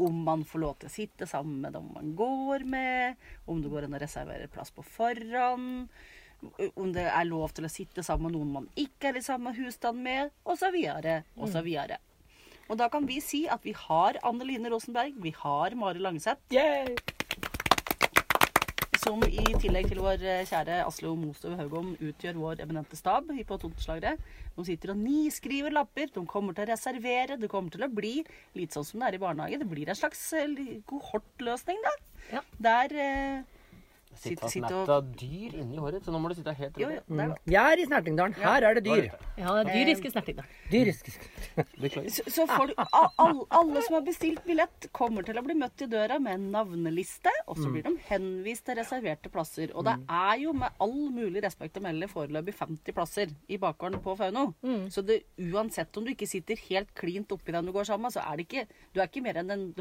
om 0.00 0.22
man 0.24 0.44
får 0.48 0.60
lov 0.62 0.78
til 0.80 0.88
å 0.88 0.92
sitte 0.94 1.26
sammen 1.28 1.60
med 1.60 1.74
dem 1.76 1.90
man 1.92 2.14
går 2.16 2.64
med, 2.64 3.16
om 3.46 3.60
det 3.60 3.68
går 3.72 3.84
an 3.84 3.98
å 3.98 4.00
reservere 4.00 4.48
plass 4.48 4.70
på 4.72 4.84
forhånd, 4.86 5.88
om 6.74 6.92
det 6.96 7.04
er 7.12 7.28
lov 7.28 7.52
til 7.54 7.68
å 7.68 7.70
sitte 7.70 8.02
sammen 8.02 8.30
med 8.30 8.38
noen 8.38 8.54
man 8.56 8.70
ikke 8.80 9.10
er 9.12 9.20
i 9.20 9.22
samme 9.22 9.52
husstand 9.54 10.00
med, 10.02 10.32
osv., 10.48 10.74
osv. 11.36 11.68
Og 12.72 12.78
da 12.80 12.88
kan 12.88 13.04
vi 13.06 13.18
si 13.20 13.42
at 13.52 13.60
vi 13.66 13.74
har 13.76 14.16
Anne 14.24 14.46
Line 14.48 14.70
Rosenberg, 14.72 15.12
vi 15.20 15.34
har 15.42 15.74
Mari 15.76 16.00
Langseth, 16.00 16.40
Yay! 16.54 16.94
Som 19.02 19.22
i 19.26 19.42
tillegg 19.58 19.88
til 19.90 20.00
vår 20.02 20.22
eh, 20.22 20.44
kjære 20.46 20.82
Aslo 20.84 21.12
Mostøv 21.18 21.56
Haugom 21.58 21.92
utgjør 21.96 22.38
vår 22.38 22.60
eminente 22.62 22.98
stab 22.98 23.30
på 23.48 23.58
Tomteslagere. 23.58 24.14
De 24.54 24.66
sitter 24.68 24.92
og 24.94 25.00
niskriver 25.00 25.74
lapper, 25.74 26.12
de 26.14 26.22
kommer 26.28 26.54
til 26.54 26.66
å 26.66 26.70
reservere. 26.70 27.38
Det 27.40 27.50
kommer 27.50 27.74
til 27.74 27.86
å 27.86 27.90
bli 27.90 28.20
litt 28.58 28.76
sånn 28.76 28.86
som 28.86 29.02
det 29.02 29.10
er 29.10 29.18
i 29.18 29.22
barnehage. 29.22 29.58
Det 29.62 29.68
blir 29.70 29.90
en 29.90 29.98
slags 29.98 30.22
eh, 30.38 30.54
kohortløsning, 30.90 31.82
da. 31.82 31.94
Ja. 32.36 32.44
Der 32.62 32.94
eh, 34.12 34.18
Sitte 34.22 34.44
og- 34.44 34.62
metta 34.62 34.96
dyr 35.18 35.54
inni 35.62 35.78
håret, 35.80 36.04
så 36.04 36.12
nå 36.12 36.20
må 36.20 36.28
du 36.28 36.34
sitte 36.38 36.52
helt 36.54 36.76
rolig. 36.76 37.00
Vi 37.46 37.54
er 37.56 37.76
i 37.82 37.86
Snertingdalen. 37.86 38.34
Her 38.34 38.62
er 38.68 38.74
det 38.74 38.84
dyr. 38.84 39.08
Ja, 39.38 39.54
det 39.64 39.72
er 39.72 39.84
dyriske 39.84 40.10
Snertingdalen. 40.12 40.50
Dyriske 40.70 41.10
Snertingdalen. 41.14 41.80
Beklager. 41.82 42.10
Så, 42.10 42.22
så 42.30 42.46
folk, 42.48 42.74
a- 42.78 43.08
all, 43.18 43.40
alle 43.50 43.82
som 43.82 43.94
har 43.98 44.02
bestilt 44.06 44.44
billett, 44.46 44.88
kommer 44.92 45.24
til 45.26 45.36
å 45.40 45.44
bli 45.44 45.54
møtt 45.58 45.82
i 45.82 45.86
døra 45.86 46.18
med 46.20 46.34
en 46.34 46.50
navneliste, 46.52 47.32
og 47.48 47.56
så 47.58 47.72
blir 47.72 47.82
de 47.88 47.96
henvist 48.08 48.64
til 48.68 48.76
reserverte 48.76 49.30
plasser. 49.32 49.72
Og 49.74 49.84
det 49.88 49.96
er 50.08 50.36
jo 50.44 50.52
med 50.52 50.70
all 50.80 51.10
mulig 51.10 51.42
respekt 51.42 51.76
å 51.76 51.82
melde 51.82 52.08
foreløpig 52.12 52.54
50 52.54 52.92
plasser 52.94 53.26
i 53.48 53.56
bakgården 53.58 54.00
på 54.04 54.16
Fauno. 54.16 54.54
Så 54.92 55.02
det, 55.04 55.22
uansett 55.38 55.96
om 55.96 56.04
du 56.04 56.12
ikke 56.14 56.28
sitter 56.28 56.56
helt 56.68 56.94
klint 56.94 57.32
oppi 57.32 57.52
den 57.52 57.66
du 57.66 57.72
går 57.72 57.84
sammen 57.88 58.02
med, 58.08 58.12
så 58.12 58.20
er 58.24 58.36
det 58.36 58.46
ikke 58.48 58.66
Du 58.92 59.00
er 59.00 59.06
ikke 59.08 59.22
mer 59.22 59.38
enn 59.40 59.50
en 59.50 59.74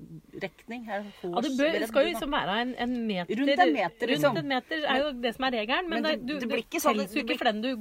håndsrekning. 0.00 0.84
her, 0.86 1.04
Ja, 1.22 1.40
det 1.44 1.50
bør, 1.58 1.86
skal 1.86 2.04
jo 2.06 2.12
liksom 2.12 2.30
være 2.32 2.54
en, 2.62 2.74
en 2.78 3.06
meter 3.06 3.36
Rundt 3.40 3.58
en 3.64 3.72
meter, 3.72 4.06
liksom. 4.06 4.30
Rundt 4.34 4.38
en 4.38 4.48
meter 4.48 4.84
er 4.88 4.98
jo 5.02 5.12
det 5.20 5.34
som 5.36 5.44
er 5.44 5.50
regelen. 5.58 5.88
Men, 5.88 6.02
Men 6.02 6.02
det- 6.02 6.18
det, 6.20 6.26
du, 6.26 6.32
det 6.34 6.40
det, 6.40 6.48
blir 6.48 6.64
ikke 6.64 6.80
sånn- 6.80 6.96
jo 6.96 7.02
det 7.02 7.10
blir- 7.12 7.24
ikke 7.24 7.38
for 7.38 7.44
den 7.44 7.60
du 7.60 7.76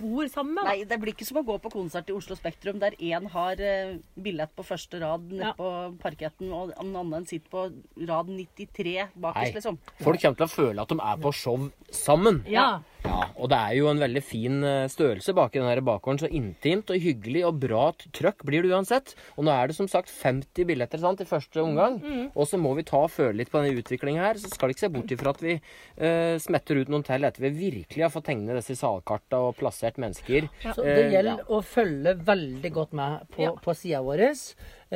bor 0.00 0.26
sammen 0.28 0.54
med. 0.54 0.64
Nei, 0.64 0.84
det 0.84 1.00
blir 1.00 1.12
ikke 1.14 1.26
som 1.26 1.38
å 1.38 1.44
gå 1.46 1.58
på 1.62 1.70
konsert 1.70 2.08
i 2.08 2.12
Oslo 2.12 2.34
Spektrum 2.36 2.78
der 2.80 2.92
én 2.98 3.28
har 3.30 3.52
uh, 3.60 3.96
billett 4.20 4.54
på 4.56 4.64
første 4.64 5.00
rad 5.00 5.20
nede 5.30 5.44
Ja. 5.44 5.52
på 5.54 5.96
parketten, 6.00 6.52
og 6.52 6.72
den 6.80 6.94
andre 6.96 7.24
sitter 7.26 7.48
på 7.50 7.72
rad 8.08 8.26
93 8.28 8.94
Nei. 8.94 9.08
bakerst, 9.16 9.54
liksom. 9.54 9.78
Folk 10.00 10.20
kommer 10.20 10.36
til 10.36 10.46
å 10.46 10.50
føle 10.50 10.80
at 10.82 10.88
de 10.88 10.94
er 11.00 11.16
på 11.22 11.32
show 11.34 11.70
sammen. 11.90 12.44
Ja. 12.48 12.80
Ja, 13.04 13.26
og 13.36 13.50
det 13.52 13.58
er 13.60 13.74
jo 13.76 13.88
en 13.90 14.00
veldig 14.00 14.22
fin 14.24 14.62
eh, 14.64 14.86
størrelse 14.88 15.34
bak 15.36 15.52
i 15.54 15.60
den 15.60 15.68
her 15.68 15.80
bakgården. 15.84 16.22
Så 16.22 16.30
intimt 16.32 16.88
og 16.94 17.02
hyggelig 17.02 17.42
og 17.44 17.58
bra 17.60 17.82
trøkk 18.16 18.44
blir 18.48 18.64
det 18.64 18.72
uansett. 18.72 19.12
Og 19.36 19.44
nå 19.44 19.52
er 19.52 19.68
det 19.68 19.76
som 19.76 19.88
sagt 19.92 20.08
50 20.08 20.64
billetter 20.70 21.02
sant, 21.02 21.20
i 21.20 21.28
første 21.28 21.60
omgang. 21.60 21.98
Og 22.32 22.48
så 22.48 22.56
må 22.60 22.72
vi 22.78 22.86
ta 22.88 23.02
og 23.04 23.12
føle 23.12 23.36
litt 23.42 23.52
på 23.52 23.60
denne 23.60 23.76
utviklinga 23.82 24.24
her. 24.24 24.40
Så 24.40 24.48
skal 24.54 24.70
det 24.72 24.76
ikke 24.78 24.86
se 24.86 24.92
bort 24.96 25.12
ifra 25.18 25.34
at 25.36 25.44
vi 25.44 25.54
eh, 25.58 26.38
smetter 26.40 26.80
ut 26.80 26.92
noen 26.94 27.04
til 27.04 27.28
etter 27.28 27.44
vi 27.44 27.52
virkelig 27.58 28.06
har 28.06 28.14
fått 28.14 28.28
tegne 28.30 28.56
disse 28.56 28.78
salkarta 28.80 29.42
og 29.50 29.58
plassert 29.60 30.00
mennesker. 30.00 30.48
Så 30.70 30.80
det 30.80 30.96
Eh, 31.04 31.12
gjelder 31.18 31.44
å 31.52 31.60
følge 31.60 32.16
veldig 32.24 32.72
godt 32.72 32.92
med 32.96 33.28
på, 33.34 33.42
Ja. 33.44 33.52
på 33.52 33.74
sida 33.76 34.00
vår, 34.00 34.24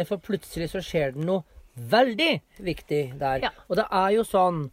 for 0.08 0.16
plutselig 0.24 0.70
så 0.72 0.80
skjer 0.80 1.12
det 1.14 1.24
noe 1.28 1.44
veldig 1.78 2.40
viktig 2.64 3.18
der. 3.20 3.42
Ja. 3.44 3.50
Og 3.68 3.76
det 3.76 3.84
er 3.90 4.10
jo 4.16 4.24
sånn 4.26 4.70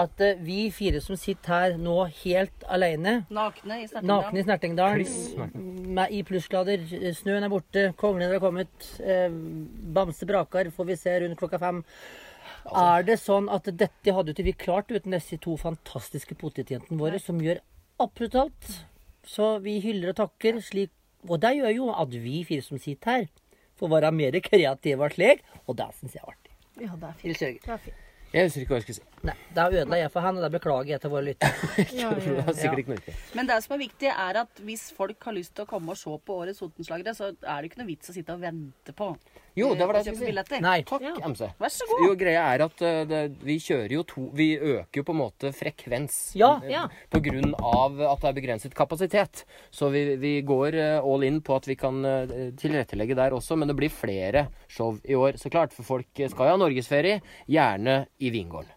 at 0.00 0.20
eh, 0.24 0.38
vi 0.42 0.70
fire 0.74 0.98
som 1.02 1.16
sitter 1.18 1.52
her 1.52 1.76
nå 1.78 1.94
helt 2.24 2.64
alene, 2.66 3.20
Nakne 3.30 3.80
i 3.84 3.86
Snertingdal. 3.86 4.34
i 4.34 4.42
Snertingdalen, 4.42 5.92
med 5.94 6.14
i 6.14 6.22
plussgrader, 6.26 6.82
snøen 7.14 7.46
er 7.46 7.52
borte, 7.52 7.84
konglene 8.00 8.34
har 8.34 8.42
kommet, 8.42 8.88
eh, 8.98 9.28
bamse 9.94 10.26
braker, 10.26 10.72
får 10.74 10.88
vi 10.90 10.96
se 10.98 11.14
rundt 11.22 11.38
klokka 11.38 11.60
fem. 11.62 11.84
Er 12.74 13.04
det 13.06 13.20
sånn 13.20 13.46
at 13.52 13.68
dette 13.70 14.12
hadde 14.16 14.32
ikke 14.32 14.48
vi 14.48 14.56
klart 14.64 14.90
uten 14.90 15.14
disse 15.14 15.38
to 15.40 15.54
fantastiske 15.60 16.34
potetjentene 16.40 16.98
våre, 16.98 17.20
som 17.22 17.38
gjør 17.38 17.60
absolutt 18.02 18.38
alt? 18.40 18.70
Så 19.24 19.58
vi 19.64 19.78
hyller 19.80 20.12
og 20.12 20.18
takker 20.18 20.58
slik 20.60 20.90
Og 21.24 21.38
det 21.40 21.54
gjør 21.56 21.70
jo 21.72 21.86
at 21.88 22.10
vi 22.20 22.42
fire 22.44 22.60
som 22.60 22.76
sitter 22.76 23.08
her, 23.10 23.22
får 23.80 23.88
være 23.94 24.10
mer 24.12 24.34
kreative 24.44 25.06
og 25.06 25.14
slik, 25.14 25.40
og 25.64 25.78
det 25.78 25.86
syns 25.96 26.18
jeg 26.18 26.20
er 26.20 26.34
artig. 26.34 26.52
Ja, 26.82 26.96
det 27.00 27.08
er 27.08 27.14
fint. 27.22 27.38
Det 27.38 27.72
er 27.72 27.80
fint. 27.80 28.02
Jeg 28.34 28.44
husker 28.44 28.60
ikke 28.60 28.74
hva 28.74 28.80
jeg 28.82 28.84
skulle 28.84 28.98
si. 28.98 29.13
Nei, 29.24 29.34
da 29.56 29.68
ødela 29.72 29.96
jeg 30.02 30.10
for 30.12 30.20
han, 30.20 30.36
og 30.36 30.42
det 30.44 30.50
beklager 30.58 30.90
jeg 30.94 31.00
til 31.00 31.12
våre 31.14 31.24
lyttere. 31.30 31.52
Ja, 32.00 32.10
ja, 32.12 32.74
viktig. 32.76 33.14
Men 33.38 33.48
det 33.48 33.56
som 33.64 33.74
er 33.76 33.80
viktig, 33.86 34.10
er 34.12 34.40
at 34.42 34.60
hvis 34.66 34.90
folk 34.96 35.22
har 35.24 35.32
lyst 35.36 35.54
til 35.56 35.64
å 35.64 35.70
komme 35.70 35.94
og 35.94 35.96
se 36.00 36.12
på 36.26 36.36
årets 36.42 36.60
Totenslagere, 36.60 37.14
så 37.16 37.30
er 37.32 37.62
det 37.64 37.70
ikke 37.70 37.80
noe 37.80 37.88
vits 37.88 38.12
å 38.12 38.14
sitte 38.16 38.36
og 38.36 38.42
vente 38.44 38.92
på 38.96 39.08
Jo, 39.56 39.70
det 39.78 39.86
var 39.86 39.96
det 39.96 40.02
jeg 40.10 40.16
skulle 40.18 40.44
si. 40.48 40.58
Nei. 40.64 40.76
Takk, 40.84 41.02
Ja. 41.06 41.14
MC. 41.30 41.48
Vær 41.62 41.72
så 41.72 41.86
god. 41.88 42.04
Jo, 42.04 42.14
greia 42.20 42.42
er 42.52 42.64
at 42.66 42.82
eh, 42.84 43.00
det, 43.08 43.20
vi 43.46 43.56
kjører 43.62 43.92
jo 43.96 44.02
to 44.10 44.24
Vi 44.34 44.48
øker 44.58 45.00
jo 45.00 45.04
på 45.06 45.14
en 45.14 45.20
måte 45.22 45.52
frekvens. 45.54 46.18
Ja. 46.36 46.56
eh, 46.64 46.72
Ja. 46.74 46.84
På 47.14 47.22
grunn 47.24 47.54
av 47.62 48.00
at 48.10 48.20
det 48.24 48.30
er 48.32 48.38
begrenset 48.40 48.74
kapasitet. 48.76 49.44
Så 49.70 49.88
vi, 49.94 50.04
vi 50.20 50.34
går 50.42 50.74
eh, 50.74 50.98
all 51.00 51.22
in 51.24 51.40
på 51.40 51.54
at 51.56 51.68
vi 51.70 51.78
kan 51.78 52.02
tilrettelegge 52.58 53.14
der 53.16 53.36
også. 53.38 53.56
Men 53.56 53.70
det 53.70 53.76
blir 53.78 53.94
flere 53.94 54.48
show 54.68 54.98
i 55.04 55.14
år, 55.14 55.38
så 55.40 55.48
klart. 55.54 55.72
For 55.72 55.86
folk 55.86 56.10
skal 56.18 56.50
jo 56.50 56.56
ha 56.56 56.60
norgesferie. 56.60 57.20
Gjerne 57.46 58.02
i 58.18 58.34
vingården. 58.34 58.72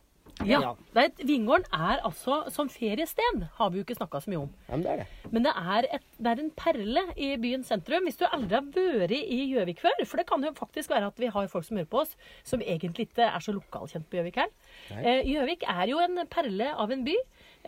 Ja. 0.45 0.59
Ja. 0.61 0.71
Er 1.01 1.09
Vingården 1.25 1.65
er 1.73 2.03
altså 2.05 2.43
som 2.53 2.69
feriested, 2.69 3.47
har 3.57 3.71
vi 3.71 3.79
jo 3.79 3.85
ikke 3.85 3.97
snakka 3.97 4.21
så 4.21 4.31
mye 4.31 4.43
om. 4.43 4.51
Ja, 4.67 4.75
men 4.75 4.85
det 4.85 4.91
er 4.91 5.01
det. 5.01 5.31
Men 5.33 5.47
det 5.47 5.53
er, 5.57 5.89
et, 5.97 6.05
det 6.19 6.31
er 6.33 6.43
en 6.43 6.51
perle 6.59 7.03
i 7.15 7.31
byens 7.41 7.71
sentrum. 7.71 8.05
Hvis 8.05 8.19
du 8.19 8.25
aldri 8.29 8.59
har 8.59 8.69
vært 8.69 9.15
i 9.17 9.41
Gjøvik 9.53 9.81
før, 9.81 10.05
for 10.05 10.21
det 10.21 10.27
kan 10.29 10.45
jo 10.45 10.53
faktisk 10.57 10.93
være 10.93 11.09
at 11.09 11.19
vi 11.21 11.31
har 11.33 11.51
folk 11.51 11.65
som 11.65 11.81
hører 11.81 11.89
på 11.89 12.03
oss, 12.03 12.15
som 12.47 12.61
egentlig 12.61 13.09
ikke 13.09 13.25
er 13.31 13.43
så 13.43 13.55
lokalkjent 13.55 14.09
på 14.09 14.19
Gjøvik 14.19 14.41
her. 14.43 14.53
Eh, 14.93 15.23
Gjøvik 15.25 15.65
er 15.67 15.93
jo 15.93 16.01
en 16.05 16.25
perle 16.29 16.73
av 16.75 16.93
en 16.93 17.05
by. 17.07 17.17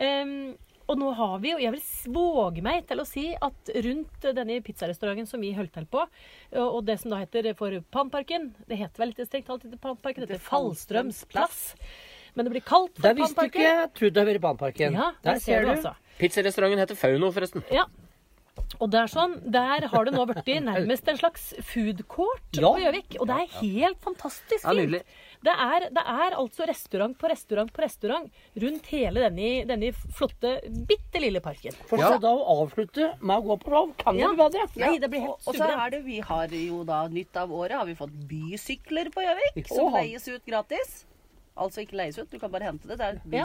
Eh, 0.00 0.36
og 0.90 0.98
nå 0.98 1.10
har 1.14 1.36
vi, 1.42 1.52
og 1.54 1.60
jeg 1.62 1.70
vil 1.76 2.14
våge 2.16 2.62
meg 2.66 2.86
til 2.90 2.98
å 2.98 3.06
si 3.06 3.28
at 3.30 3.70
rundt 3.86 4.24
denne 4.34 4.56
pizzarestauranten 4.66 5.28
som 5.30 5.42
vi 5.42 5.52
holdt 5.54 5.76
til 5.76 5.86
på, 5.90 6.02
og 6.58 6.78
og 6.80 6.86
det 6.88 6.96
som 7.02 7.12
da 7.12 7.20
heter 7.20 7.52
for 7.58 7.74
Panparken 7.94 8.48
Det 8.66 8.78
heter 8.78 9.02
vel 9.02 9.12
litt 9.12 9.28
strengt 9.28 9.46
talt 9.46 9.66
ikke 9.66 9.78
Panparken, 9.82 10.24
det 10.24 10.32
heter 10.32 10.42
Fallstrøms 10.42 11.22
plass. 11.30 11.60
Men 12.36 12.44
det 12.46 12.52
blir 12.52 12.62
kaldt 12.66 12.94
for 12.96 13.08
Det 13.08 13.16
visste 13.16 13.48
ikke 13.50 13.64
jeg. 13.64 13.88
Trodde 13.94 14.12
det 14.14 14.22
hadde 14.24 14.34
vært 14.34 14.46
Baneparken. 14.46 14.92
Ja, 14.94 15.10
Der 15.24 15.38
ser 15.40 15.62
du. 15.64 15.72
altså. 15.74 15.94
Pizzarestauranten 16.20 16.78
heter 16.78 16.96
Fauno, 16.96 17.30
forresten. 17.32 17.64
Ja. 17.72 17.86
Og 18.78 18.90
det 18.92 19.00
er 19.00 19.08
sånn, 19.10 19.32
Der 19.50 19.86
har 19.88 20.04
det 20.04 20.12
nå 20.14 20.24
blitt 20.28 20.46
nærmest 20.62 21.08
en 21.08 21.16
slags 21.18 21.54
food 21.64 22.06
court 22.08 22.40
Ja. 22.52 22.68
på 22.70 22.78
Gjøvik. 22.82 23.16
Og 23.20 23.26
det 23.26 23.36
er 23.36 23.46
helt 23.60 23.98
fantastisk 24.04 24.62
fint. 24.62 24.92
Ja, 24.92 25.00
det, 25.42 25.54
er, 25.54 25.86
det 25.90 26.04
er 26.06 26.36
altså 26.36 26.66
restaurant 26.68 27.16
på 27.18 27.28
restaurant 27.30 27.72
på 27.72 27.82
restaurant 27.82 28.30
rundt 28.56 28.86
hele 28.92 29.24
denne, 29.26 29.66
denne 29.66 29.90
flotte, 29.92 30.60
bitte 30.86 31.20
lille 31.20 31.40
parken. 31.40 31.72
For 31.88 31.98
Ja. 31.98 32.12
så 32.12 32.20
da 32.20 32.28
å 32.28 32.62
avslutte 32.62 33.14
med 33.22 33.38
å 33.38 33.42
gå 33.48 33.58
på 33.64 33.70
show, 33.70 33.92
kan 33.96 34.16
Ja. 34.18 34.28
det 34.28 34.36
bli 34.36 34.44
bedre? 34.44 34.68
Nei, 34.86 34.98
det 34.98 35.10
blir 35.10 35.20
Og, 35.22 35.26
helt 35.38 35.48
og 35.48 35.54
så 35.54 35.86
er 35.86 35.90
det, 35.90 36.04
vi 36.04 36.20
har 36.20 36.46
jo 36.48 36.84
da 36.84 37.08
nytt 37.08 37.36
av 37.36 37.50
året, 37.50 37.72
har 37.72 37.86
vi 37.86 37.94
fått 37.94 38.12
bysykler 38.28 39.10
på 39.10 39.20
Gjøvik, 39.24 39.66
som 39.68 39.92
leies 39.94 40.28
ut 40.28 40.44
gratis. 40.46 41.06
Altså 41.60 41.82
ikke 41.84 41.98
leies 42.00 42.16
ut, 42.16 42.30
du 42.30 42.38
kan 42.40 42.50
bare 42.52 42.70
hente 42.70 42.88
det. 42.88 42.96
Det 42.96 43.06
er 43.06 43.18
et 43.18 43.24
Ja. 43.30 43.44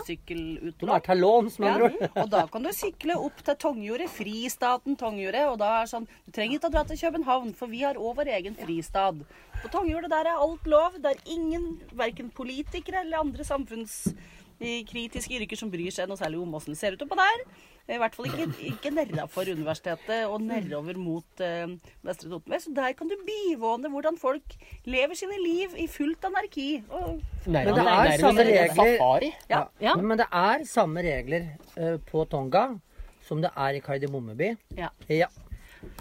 Er 0.96 1.18
låns, 1.20 1.58
med 1.60 1.68
andre 1.74 1.90
ord. 1.90 2.12
og 2.24 2.30
da 2.32 2.46
kan 2.48 2.64
du 2.64 2.70
sykle 2.72 3.18
opp 3.20 3.42
til 3.44 3.56
Tongjordet, 3.60 4.10
fristaten 4.10 4.96
Tongjordet. 4.96 5.44
Og 5.52 5.58
da 5.60 5.82
er 5.82 5.90
sånn 5.92 6.08
Du 6.26 6.32
trenger 6.32 6.58
ikke 6.58 6.70
å 6.70 6.76
dra 6.78 6.84
til 6.88 6.98
København, 7.02 7.54
for 7.56 7.68
vi 7.68 7.82
har 7.84 8.00
òg 8.00 8.16
vår 8.22 8.32
egen 8.38 8.56
fristad. 8.56 9.20
På 9.62 9.72
Tongjordet 9.74 10.10
der 10.14 10.32
er 10.32 10.40
alt 10.40 10.66
lov. 10.66 10.96
Det 11.02 11.12
er 11.12 11.20
ingen, 11.36 11.82
verken 11.92 12.32
politikere 12.32 13.04
eller 13.04 13.20
andre 13.20 13.44
samfunnskritiske 13.44 15.36
yrker 15.42 15.60
som 15.60 15.72
bryr 15.74 15.92
seg 15.92 16.08
noe 16.08 16.18
særlig 16.20 16.40
om 16.42 16.56
åssen 16.56 16.74
det 16.74 16.80
ser 16.80 16.96
ut 16.96 17.04
oppå 17.06 17.20
der. 17.20 17.46
I 17.86 18.00
hvert 18.02 18.16
fall 18.18 18.26
ikke, 18.32 18.48
ikke 18.66 18.90
nedafor 18.96 19.46
universitetet 19.54 20.24
og 20.26 20.40
nedover 20.42 20.98
mot 20.98 21.44
uh, 21.46 21.76
Vestre 22.06 22.32
Totenvei. 22.32 22.58
Så 22.64 22.74
der 22.74 22.96
kan 22.98 23.12
du 23.12 23.14
bivåne 23.28 23.92
hvordan 23.94 24.18
folk 24.18 24.56
lever 24.90 25.14
sine 25.18 25.38
liv 25.44 25.76
i 25.78 25.86
fullt 25.92 26.26
anarki. 26.26 26.82
Og 26.90 27.22
Men 27.46 27.70
det 27.78 27.86
er 27.86 28.18
samme 28.24 28.42
er 28.42 28.68
regler. 28.74 29.30
Ja. 29.50 29.64
Ja. 29.82 29.96
Men 30.02 30.18
det 30.18 30.26
er 30.32 30.66
samme 30.66 31.06
regler 31.06 31.52
uh, 31.78 31.98
på 32.10 32.26
Tonga 32.30 32.72
som 33.26 33.42
det 33.42 33.52
er 33.58 33.78
i 33.78 33.82
Kardemommeby. 33.82 34.56
ja, 34.78 34.90
Ja. 35.10 35.28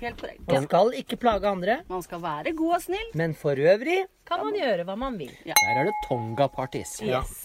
helt 0.00 0.20
korrekt. 0.20 0.40
Man 0.48 0.64
skal 0.64 0.92
ikke 0.96 1.16
plage 1.20 1.46
andre, 1.48 1.82
Man 1.88 2.02
skal 2.02 2.22
være 2.22 2.52
god 2.56 2.74
og 2.74 2.82
snill. 2.82 3.10
men 3.14 3.34
for 3.34 3.50
øvrig 3.56 4.06
Kan 4.26 4.40
man 4.44 4.54
gjøre 4.56 4.84
hva 4.84 4.96
man 4.96 5.18
vil. 5.18 5.32
Der 5.44 5.80
er 5.80 5.84
det 5.84 5.92
Tonga-parties. 6.08 7.00
Yes. 7.04 7.43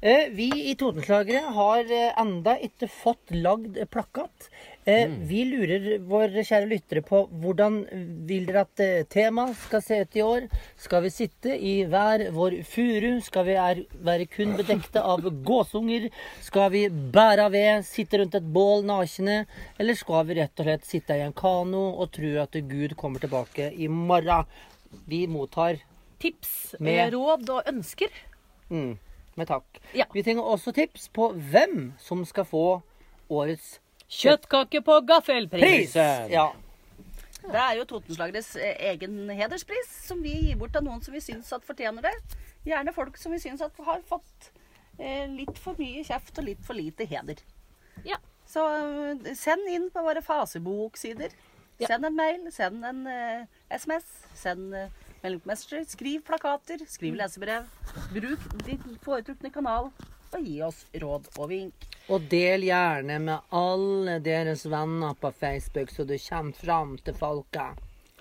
Eh, 0.00 0.28
Vi 0.32 0.48
i 0.70 0.74
Totenslagere 0.78 1.52
har 1.54 1.88
eh, 1.90 2.12
enda 2.20 2.54
ikke 2.62 2.88
fått 2.90 3.32
lagd 3.34 3.78
plakat. 3.90 4.48
Eh, 4.88 5.08
Vi 5.28 5.42
lurer 5.44 5.98
våre 6.08 6.44
kjære 6.46 6.68
lyttere 6.70 7.02
på 7.04 7.24
hvordan 7.42 7.80
vil 8.28 8.46
dere 8.48 8.62
at 8.64 8.82
temaet 9.12 9.56
skal 9.66 9.82
se 9.84 9.98
ut 10.04 10.16
i 10.16 10.22
år? 10.24 10.46
Skal 10.80 11.02
vi 11.04 11.10
sitte 11.12 11.52
i 11.58 11.74
hver 11.90 12.28
vår 12.32 12.56
furu? 12.64 13.18
Skal 13.26 13.44
vi 13.50 13.56
er, 13.60 13.82
være 14.06 14.28
kun 14.32 14.54
bedekte 14.56 15.02
av 15.02 15.26
gåsunger? 15.50 16.08
Skal 16.46 16.70
vi 16.72 16.86
bære 16.88 17.50
ved, 17.52 17.84
sitte 17.88 18.22
rundt 18.22 18.38
et 18.38 18.48
bål 18.54 18.86
nakne? 18.88 19.42
Eller 19.78 19.98
skal 19.98 20.24
vi 20.30 20.38
rett 20.40 20.56
og 20.62 20.70
slett 20.70 20.88
sitte 20.88 21.18
i 21.18 21.26
en 21.26 21.36
kano 21.36 21.90
og 22.00 22.12
tro 22.16 22.32
at 22.46 22.56
Gud 22.70 22.96
kommer 22.96 23.20
tilbake 23.20 23.72
i 23.76 23.90
morgen? 23.92 24.46
Vi 25.04 25.26
mottar 25.28 25.82
Tips, 26.18 26.74
Med- 26.80 27.12
råd 27.12 27.50
og 27.52 27.66
ønsker. 27.68 28.08
Mm, 28.72 28.96
med 29.38 29.50
takk. 29.50 29.80
Ja. 29.96 30.08
Vi 30.14 30.24
trenger 30.26 30.46
også 30.46 30.74
tips 30.76 31.08
på 31.14 31.30
hvem 31.32 31.92
som 32.02 32.24
skal 32.28 32.46
få 32.48 32.66
årets 33.28 33.78
Kjøttkake 34.08 34.80
på 34.80 34.94
gaffelpris. 35.04 35.94
Ja. 36.32 36.46
Det 37.48 37.60
er 37.60 37.74
jo 37.76 37.84
Totenslageres 37.88 38.54
eh, 38.56 38.76
egen 38.90 39.28
hederspris, 39.36 39.90
som 40.08 40.22
vi 40.24 40.32
gir 40.32 40.56
bort 40.60 40.72
til 40.72 40.84
noen 40.84 41.02
som 41.04 41.12
vi 41.12 41.20
syns 41.22 41.52
at 41.52 41.66
fortjener 41.66 42.04
det. 42.04 42.14
Gjerne 42.66 42.94
folk 42.96 43.20
som 43.20 43.32
vi 43.32 43.40
syns 43.42 43.62
at 43.64 43.76
har 43.84 44.00
fått 44.08 44.48
eh, 44.96 45.28
litt 45.28 45.60
for 45.60 45.78
mye 45.80 46.02
kjeft 46.08 46.40
og 46.40 46.48
litt 46.48 46.64
for 46.64 46.76
lite 46.76 47.06
heder. 47.08 47.40
Ja. 48.08 48.16
Så 48.48 48.64
eh, 48.64 49.28
send 49.36 49.68
inn 49.70 49.88
på 49.92 50.04
våre 50.04 50.24
faseboksider. 50.24 51.36
Ja. 51.78 51.92
Send 51.92 52.08
en 52.08 52.16
mail, 52.16 52.48
send 52.52 52.84
en 52.88 53.04
eh, 53.12 53.44
SMS, 53.70 54.08
send 54.34 54.74
uh, 54.74 54.88
Messenger, 55.22 55.84
skriv 55.84 56.22
plakater, 56.22 56.78
skriv 56.86 57.16
lesebrev. 57.18 57.66
Bruk 58.12 58.44
din 58.66 58.98
foretrukne 59.02 59.50
kanal, 59.50 59.90
og 60.30 60.44
gi 60.44 60.60
oss 60.62 60.84
råd 60.94 61.26
og 61.36 61.48
vink. 61.50 61.88
Og 62.08 62.28
del 62.30 62.68
gjerne 62.68 63.18
med 63.24 63.50
alle 63.50 64.18
deres 64.22 64.62
venner 64.70 65.18
på 65.18 65.32
Facebook, 65.34 65.90
så 65.90 66.06
du 66.06 66.14
kommer 66.28 66.52
fram 66.52 66.96
til 67.02 67.18
folka. 67.18 67.72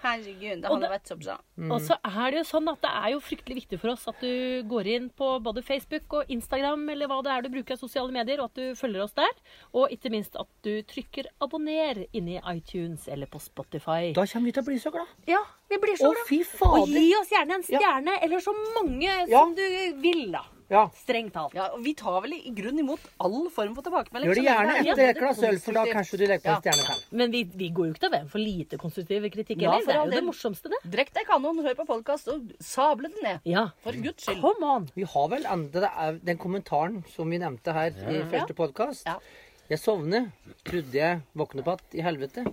Herregud, 0.01 0.62
det 0.62 0.70
hadde 0.70 0.82
det- 0.82 0.92
vært 0.92 1.08
så 1.10 1.16
bra. 1.18 1.38
Og 1.74 1.82
så 1.82 1.98
er 2.06 2.32
det 2.32 2.38
jo 2.38 2.60
sånn 2.60 2.70
at 2.72 2.82
det 2.82 2.92
er 2.92 3.10
jo 3.13 3.20
fryktelig 3.20 3.56
viktig 3.68 3.80
for 3.80 3.89
oss 3.89 4.08
at 4.08 4.20
du 4.22 4.63
går 4.63 4.86
inn 4.88 5.10
på 5.10 5.42
både 5.44 5.63
Facebook 5.63 6.13
og 6.13 6.25
Instagram 6.30 6.89
eller 6.89 7.08
hva 7.08 7.24
det 7.24 7.32
er 7.32 7.42
du 7.42 7.50
bruker 7.50 7.74
av 7.74 7.80
sosiale 7.80 8.12
medier, 8.12 8.39
og 8.39 8.46
at 8.46 8.54
du 8.56 8.75
følger 8.75 9.04
oss 9.04 9.13
der. 9.13 9.34
Og 9.74 9.89
ikke 9.89 10.12
minst 10.12 10.36
at 10.39 10.48
du 10.63 10.82
trykker 10.84 11.25
abonner 11.42 12.06
inni 12.13 12.39
iTunes 12.46 13.08
eller 13.08 13.25
på 13.25 13.39
Spotify. 13.42 14.13
Da 14.13 14.25
kommer 14.25 14.46
vi 14.46 14.51
til 14.51 14.63
å 14.63 14.66
bli 14.68 14.75
så 14.80 14.92
glad. 14.92 15.08
Ja, 15.27 15.44
vi 15.70 15.77
blir 15.77 15.98
så 15.98 16.13
glad. 16.13 16.27
fy 16.27 16.44
Og 16.62 16.88
gi 16.88 17.13
oss 17.16 17.30
gjerne 17.30 17.56
en 17.56 17.63
Ja. 17.68 17.80
stjerne, 17.80 18.22
eller 18.22 18.38
så 18.39 18.54
mange 18.75 19.27
Ja. 19.27 19.39
som 19.39 19.56
du 19.56 19.62
vil, 20.01 20.32
da. 20.32 20.44
Ja. 20.69 20.81
Strengt 21.00 21.31
talt. 21.33 21.53
Ja, 21.55 21.69
og 21.71 21.79
Vi 21.86 21.93
tar 21.95 22.17
vel 22.25 22.33
i 22.36 22.51
grunn 22.51 22.79
imot 22.81 23.00
all 23.24 23.45
form 23.55 23.74
for 23.77 23.86
tilbakemelding. 23.86 24.27
Gjør 24.27 24.36
det 24.36 24.43
gjerne 24.43 24.74
er 24.74 24.79
etter 24.81 24.91
et 24.91 24.97
både 24.97 25.21
glass 25.21 25.39
øl, 25.47 25.59
for 25.63 25.77
da 25.77 25.83
kanskje 25.88 26.17
du 26.19 26.24
legger 26.27 26.43
på 26.43 26.51
en 26.55 26.62
stjerne 26.65 26.88
til. 26.89 27.03
Men 27.21 27.31
vi, 27.31 27.43
vi 27.62 27.69
går 27.77 27.88
jo 27.88 27.93
ikke 27.95 28.03
til 28.03 28.12
veien 28.17 28.27
for 28.33 28.43
lite 28.43 28.79
konstruktiv 28.81 29.27
kritikk 29.31 29.62
Ja, 29.63 29.71
heller. 29.77 29.86
det 29.88 29.95
er 29.95 30.03
jo 30.03 30.12
det 30.17 30.24
morsomste, 30.27 30.71
det. 30.74 30.81
Drekk 30.97 31.13
deg 31.15 31.27
kanon, 31.29 31.62
hør 31.63 31.77
på 31.79 31.86
podkast 31.88 32.27
og 32.33 32.51
sable 32.59 33.07
det 33.15 33.24
ned. 33.24 33.39
Ja. 33.47 33.63
For 33.86 33.95
guds 33.95 34.27
skyld. 34.27 34.41
Come 34.43 34.71
on. 34.75 34.89
Vi 34.95 35.07
har 35.13 35.27
vel 35.31 35.47
enda 35.55 35.91
den 36.19 36.38
kommentaren 36.38 37.00
som 37.15 37.29
vi 37.31 37.39
nevnte 37.39 37.71
her 37.74 37.95
i 38.12 38.21
første 38.36 38.53
podkast. 38.57 39.07
Ja. 39.07 39.19
Jeg 39.71 39.79
sovner. 39.79 40.29
Trodde 40.67 40.95
jeg 41.00 41.21
våkne 41.36 41.63
på 41.63 41.71
att 41.71 41.95
i 41.95 42.01
helvete. 42.01 42.43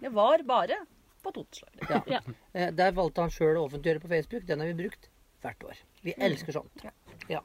Det 0.00 0.08
var 0.12 0.42
bare 0.44 0.76
på 1.22 1.30
toteslag. 1.32 1.70
Ja. 1.88 2.02
Ja. 2.06 2.20
Eh, 2.52 2.70
Der 2.72 2.92
valgte 2.92 3.20
han 3.22 3.30
sjøl 3.30 3.56
å 3.56 3.66
offentliggjøre 3.68 4.00
på 4.02 4.08
Facebook. 4.08 4.46
Den 4.46 4.60
har 4.60 4.66
vi 4.66 4.74
brukt 4.84 5.08
hvert 5.42 5.64
år. 5.64 5.76
Vi 6.02 6.14
elsker 6.18 6.52
sånt. 6.52 6.82
Ja. 7.30 7.40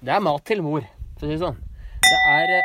Det 0.00 0.12
er 0.14 0.20
mat 0.22 0.44
til 0.46 0.62
mor, 0.62 0.84
for 1.18 1.26
å 1.26 1.28
si 1.28 1.34
det 1.34 1.40
sånn. 1.42 1.58
Det 2.04 2.18
er 2.34 2.46
eh, 2.58 2.62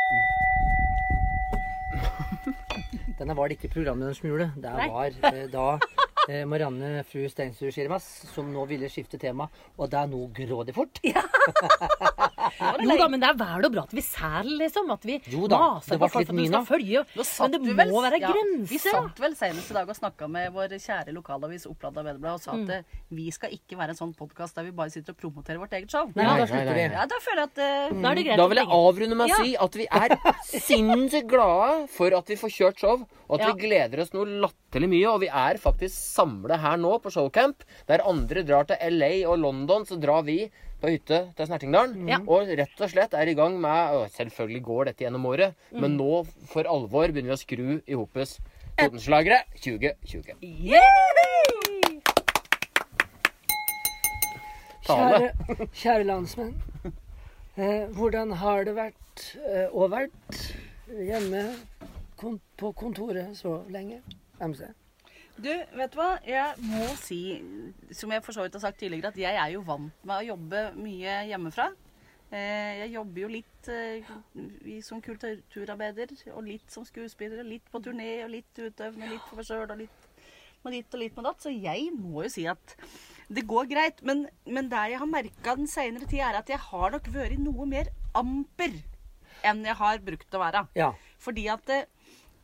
Denne 3.19 3.35
var 3.37 3.49
det 3.49 3.57
ikke 3.57 3.73
programmet 3.73 4.17
smule. 4.17 4.51
Det 4.57 4.69
Nei. 4.73 4.87
var 4.91 5.07
eh, 5.31 5.45
da 5.53 5.67
Marianne 6.47 7.03
fru 7.03 7.25
Steinsrud 7.29 7.73
Skirmas 7.75 8.05
som 8.31 8.47
nå 8.53 8.63
ville 8.69 8.87
skifte 8.91 9.19
tema, 9.19 9.49
og 9.77 9.89
det 9.91 9.99
er 9.99 10.07
noe 10.07 10.29
grådig 10.35 10.73
fort. 10.77 11.01
Jo 12.83 12.95
da, 12.99 13.07
men 13.09 13.21
det 13.21 13.27
er 13.29 13.37
vel 13.39 13.65
og 13.65 13.71
bra 13.73 13.83
at 13.87 13.93
vi 13.95 14.01
sæler, 14.03 14.57
liksom. 14.61 14.89
At 14.93 15.05
vi 15.07 15.15
Jo 15.31 15.47
da, 15.49 15.57
maser 15.77 15.99
på 15.99 16.07
folk 16.11 16.29
at 16.29 16.35
de 16.37 16.45
skal 16.49 16.65
følge. 16.67 17.03
Men 17.15 17.53
det 17.53 17.59
må 17.63 17.73
vel- 17.77 17.93
være 18.03 18.19
ja, 18.21 18.27
Vi 18.29 18.33
grenser. 18.33 18.69
Vi 18.73 18.79
satt 18.83 19.19
vel 19.23 19.35
senest 19.39 19.71
i 19.71 19.75
dag 19.77 19.89
og 19.89 19.95
snakka 19.97 20.27
med 20.31 20.51
vår 20.55 20.75
kjære 20.83 21.13
lokalavis 21.15 21.65
Oppland 21.69 21.97
Arbeiderblad 22.01 22.33
og 22.37 22.43
sa 22.43 22.55
at 22.57 22.69
eh, 22.77 22.83
vi 23.15 23.29
skal 23.33 23.53
ikke 23.55 23.77
være 23.79 23.95
en 23.95 23.99
sånn 23.99 24.13
podkast 24.17 24.55
der 24.59 24.67
vi 24.67 24.71
bare 24.75 24.93
sitter 24.93 25.15
og 25.15 25.19
promoterer 25.23 25.59
vårt 25.61 25.73
eget 25.79 25.91
show. 25.91 26.11
Nei, 26.15 26.25
Nei, 26.27 26.37
da 26.43 26.47
slutter 26.51 26.77
vi. 26.77 26.85
Ja, 26.93 27.05
da 27.09 27.21
føler 27.25 27.41
jeg 27.43 27.49
at 27.51 27.57
mm. 27.95 28.01
Da 28.03 28.11
er 28.11 28.15
det 28.19 28.25
greit. 28.27 28.37
Da 28.43 28.47
vil 28.53 28.61
jeg 28.63 28.71
avrunde 28.79 29.15
med 29.19 29.25
å 29.25 29.29
Ja. 29.31 29.39
si 29.43 29.55
at 29.67 29.79
vi 29.81 29.87
er 29.89 30.17
sinnssykt 30.53 31.29
glade 31.31 31.87
for 31.95 32.19
at 32.19 32.27
vi 32.33 32.39
får 32.43 32.55
kjørt 32.59 32.77
show, 32.85 33.05
og 33.27 33.39
at 33.39 33.47
Ja. 33.47 33.53
vi 33.53 33.67
gleder 33.67 34.03
oss 34.05 34.13
noe 34.13 34.25
latterlig 34.25 34.61
mye. 34.81 35.05
Og 35.11 35.21
vi 35.21 35.29
er 35.29 35.59
faktisk 35.61 35.93
samla 35.93 36.57
her 36.57 36.77
nå 36.81 36.97
på 37.03 37.11
showcamp. 37.13 37.61
Der 37.87 38.05
andre 38.09 38.43
drar 38.47 38.65
til 38.65 38.81
LA 38.97 39.27
og 39.29 39.37
London, 39.43 39.85
så 39.85 39.99
drar 40.01 40.25
vi 40.25 40.47
på 40.81 40.89
hytte 40.89 41.19
til 41.37 41.47
Snertingdalen. 41.47 42.09
Ja. 42.09 42.19
Og 42.25 42.49
rett 42.49 42.81
og 42.81 42.89
slett 42.91 43.13
er 43.13 43.29
i 43.29 43.37
gang 43.37 43.59
med 43.61 43.93
å, 43.93 44.03
Selvfølgelig 44.17 44.63
går 44.65 44.89
dette 44.89 45.05
gjennom 45.05 45.29
året, 45.29 45.53
men 45.71 45.95
nå 45.99 46.23
for 46.49 46.67
alvor 46.67 47.13
begynner 47.13 47.35
vi 47.35 47.37
å 47.37 47.43
skru 47.43 47.69
i 47.85 47.95
hopes 47.99 48.39
Totenslagere 48.73 49.43
2020. 49.61 50.41
Yeah! 50.41 51.13
Kjære, 54.83 55.67
kjære 55.71 56.03
landsmenn. 56.03 56.55
Eh, 57.55 57.85
hvordan 57.95 58.31
har 58.41 58.65
det 58.65 58.73
vært 58.75 59.23
eh, 59.45 59.69
og 59.69 59.93
vært 59.93 60.39
hjemme 60.89 61.43
på 62.57 62.71
kontoret 62.75 63.37
så 63.37 63.61
lenge? 63.71 64.01
MC. 64.49 64.67
Du, 65.33 65.49
vet 65.49 65.93
du 65.93 65.97
hva? 65.97 66.11
Jeg 66.29 66.59
må 66.69 66.83
si, 67.01 67.19
som 67.97 68.11
jeg 68.13 68.21
for 68.25 68.35
så 68.35 68.43
vidt 68.45 68.53
har 68.59 68.61
sagt 68.67 68.77
tidligere, 68.83 69.09
at 69.09 69.17
jeg 69.17 69.33
er 69.41 69.55
jo 69.55 69.63
vant 69.65 69.89
med 70.05 70.19
å 70.19 70.27
jobbe 70.33 70.61
mye 70.77 71.15
hjemmefra. 71.31 71.71
Eh, 72.33 72.83
Jeg 72.83 72.91
jobber 72.95 73.21
jo 73.23 73.31
litt 73.33 73.67
eh, 73.69 74.13
som 74.85 75.01
kulturarbeider, 75.05 76.13
og 76.33 76.45
litt 76.47 76.69
som 76.73 76.85
skuespiller, 76.85 77.41
og 77.43 77.49
litt 77.49 77.65
på 77.73 77.81
turné, 77.85 78.23
og 78.25 78.31
litt 78.33 78.61
utøvende, 78.61 79.09
litt 79.09 79.25
for 79.29 79.37
meg 79.41 79.49
sjøl, 79.49 79.65
og 79.69 79.81
litt 79.81 80.07
med 80.63 80.77
ditt 80.77 80.93
og 80.95 81.01
litt 81.01 81.17
med 81.17 81.27
datt. 81.27 81.41
Så 81.43 81.51
jeg 81.53 81.89
må 81.97 82.23
jo 82.23 82.31
si 82.31 82.45
at 82.49 82.77
det 83.33 83.45
går 83.49 83.67
greit. 83.73 84.01
Men, 84.05 84.25
men 84.45 84.69
det 84.71 84.85
jeg 84.93 85.01
har 85.01 85.09
merka 85.09 85.57
den 85.59 85.69
seinere 85.69 86.05
tid, 86.09 86.21
er 86.25 86.39
at 86.39 86.49
jeg 86.53 86.61
har 86.69 86.93
nok 86.93 87.09
vært 87.13 87.41
noe 87.41 87.65
mer 87.69 87.89
amper 88.15 88.77
enn 89.43 89.65
jeg 89.67 89.75
har 89.75 89.99
brukt 90.05 90.37
å 90.37 90.39
være. 90.39 90.61
Ja. 90.79 90.91
Fordi 91.19 91.49
at 91.51 91.65
det 91.67 91.81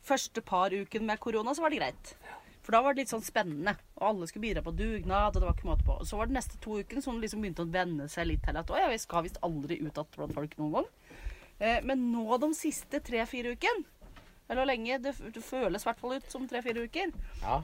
første 0.06 0.42
par 0.44 0.70
uken 0.74 1.06
med 1.06 1.20
korona, 1.20 1.54
så 1.54 1.62
var 1.64 1.70
det 1.70 1.80
greit. 1.80 2.14
For 2.60 2.72
da 2.76 2.82
var 2.84 2.94
det 2.94 3.02
litt 3.04 3.12
sånn 3.12 3.24
spennende. 3.24 3.72
Og 3.98 4.04
alle 4.10 4.26
skulle 4.28 4.44
bidra 4.48 4.62
på 4.62 4.74
dugnad. 4.76 5.34
og 5.34 5.40
det 5.40 5.46
var 5.48 5.54
ikke 5.56 5.70
måte 5.70 5.86
på. 5.86 5.96
Og 6.00 6.06
så 6.06 6.18
var 6.20 6.28
det 6.28 6.36
neste 6.36 6.58
to 6.60 6.78
ukene 6.80 7.02
som 7.02 7.20
liksom 7.20 7.40
begynte 7.40 7.64
å 7.64 7.70
venne 7.72 8.08
seg 8.08 8.28
litt 8.28 8.42
til 8.44 8.56
at 8.60 8.70
å, 8.70 8.76
ja, 8.78 8.88
vi 8.92 8.98
skal 9.00 9.24
visst 9.26 9.40
aldri 9.42 9.80
ut 9.80 9.90
igjen 9.96 10.10
blant 10.16 10.36
folk 10.36 10.56
noen 10.58 10.72
gang. 10.76 10.90
Eh, 11.60 11.80
men 11.84 12.06
nå 12.12 12.38
de 12.40 12.52
siste 12.56 13.00
tre-fire 13.04 13.52
ukene, 13.56 13.84
eller 14.48 14.62
hvor 14.62 14.68
lenge 14.70 14.98
det, 15.02 15.14
det 15.34 15.42
føles 15.44 15.82
i 15.84 15.88
hvert 15.88 16.00
fall 16.00 16.16
ut 16.16 16.30
som 16.32 16.46
tre-fire 16.48 16.84
uker, 16.88 17.12
Ja. 17.42 17.62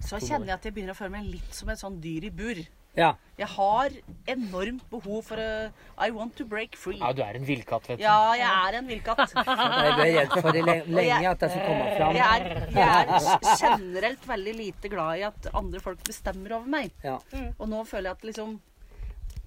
så 0.00 0.20
kjenner 0.20 0.46
jeg 0.52 0.54
at 0.58 0.64
jeg 0.64 0.74
begynner 0.74 0.94
å 0.94 0.98
føle 1.00 1.10
meg 1.16 1.28
litt 1.32 1.54
som 1.54 1.68
et 1.72 1.78
sånn 1.80 2.00
dyr 2.00 2.24
i 2.28 2.30
bur. 2.30 2.60
Ja. 2.96 3.14
Jeg 3.36 3.50
har 3.52 3.92
enormt 4.32 4.84
behov 4.88 5.18
for 5.26 5.36
uh, 5.36 5.68
I 6.00 6.08
want 6.14 6.32
to 6.38 6.46
break 6.48 6.76
free. 6.80 6.96
ja, 6.96 7.10
du 7.12 7.20
er 7.20 7.36
en 7.36 7.44
villkatt, 7.44 7.90
vet 7.90 7.98
du. 8.00 8.04
Ja, 8.06 8.32
jeg 8.38 8.48
er 8.48 8.78
en 8.78 8.86
villkatt. 8.88 9.34
Jeg 9.36 9.90
ble 9.98 10.06
redd 10.14 10.32
for 10.32 10.56
det 10.56 10.62
lenge 10.64 11.32
at 11.34 11.42
det 11.42 11.50
skulle 11.52 11.66
komme 11.66 11.90
fram. 11.98 12.16
Jeg 12.16 12.46
er, 12.46 12.62
jeg 12.72 13.10
er 13.10 13.60
generelt 13.60 14.24
veldig 14.30 14.54
lite 14.56 14.92
glad 14.92 15.20
i 15.20 15.26
at 15.28 15.50
andre 15.52 15.82
folk 15.84 16.00
bestemmer 16.08 16.56
over 16.56 16.72
meg. 16.78 16.96
Ja. 17.04 17.18
Og 17.58 17.68
nå 17.68 17.82
føler 17.84 18.10
jeg 18.10 18.18
at 18.20 18.26
liksom 18.30 18.56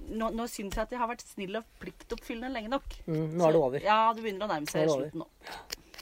Nå, 0.09 0.31
nå 0.33 0.45
syns 0.49 0.73
jeg 0.73 0.87
at 0.87 0.93
jeg 0.95 0.97
har 0.97 1.09
vært 1.11 1.21
snill 1.21 1.59
og 1.59 1.65
pliktoppfyllende 1.83 2.49
lenge 2.55 2.71
nok. 2.71 2.95
Mm, 3.05 3.35
nå 3.37 3.45
er 3.45 3.53
det 3.53 3.59
over. 3.59 3.83
Ja, 3.83 3.97
det 4.15 4.23
begynner 4.23 4.47
å 4.47 4.49
nærme 4.49 4.65
er 4.65 4.73
seg 4.73 4.89
slutten 4.89 5.21
nå. 5.21 5.27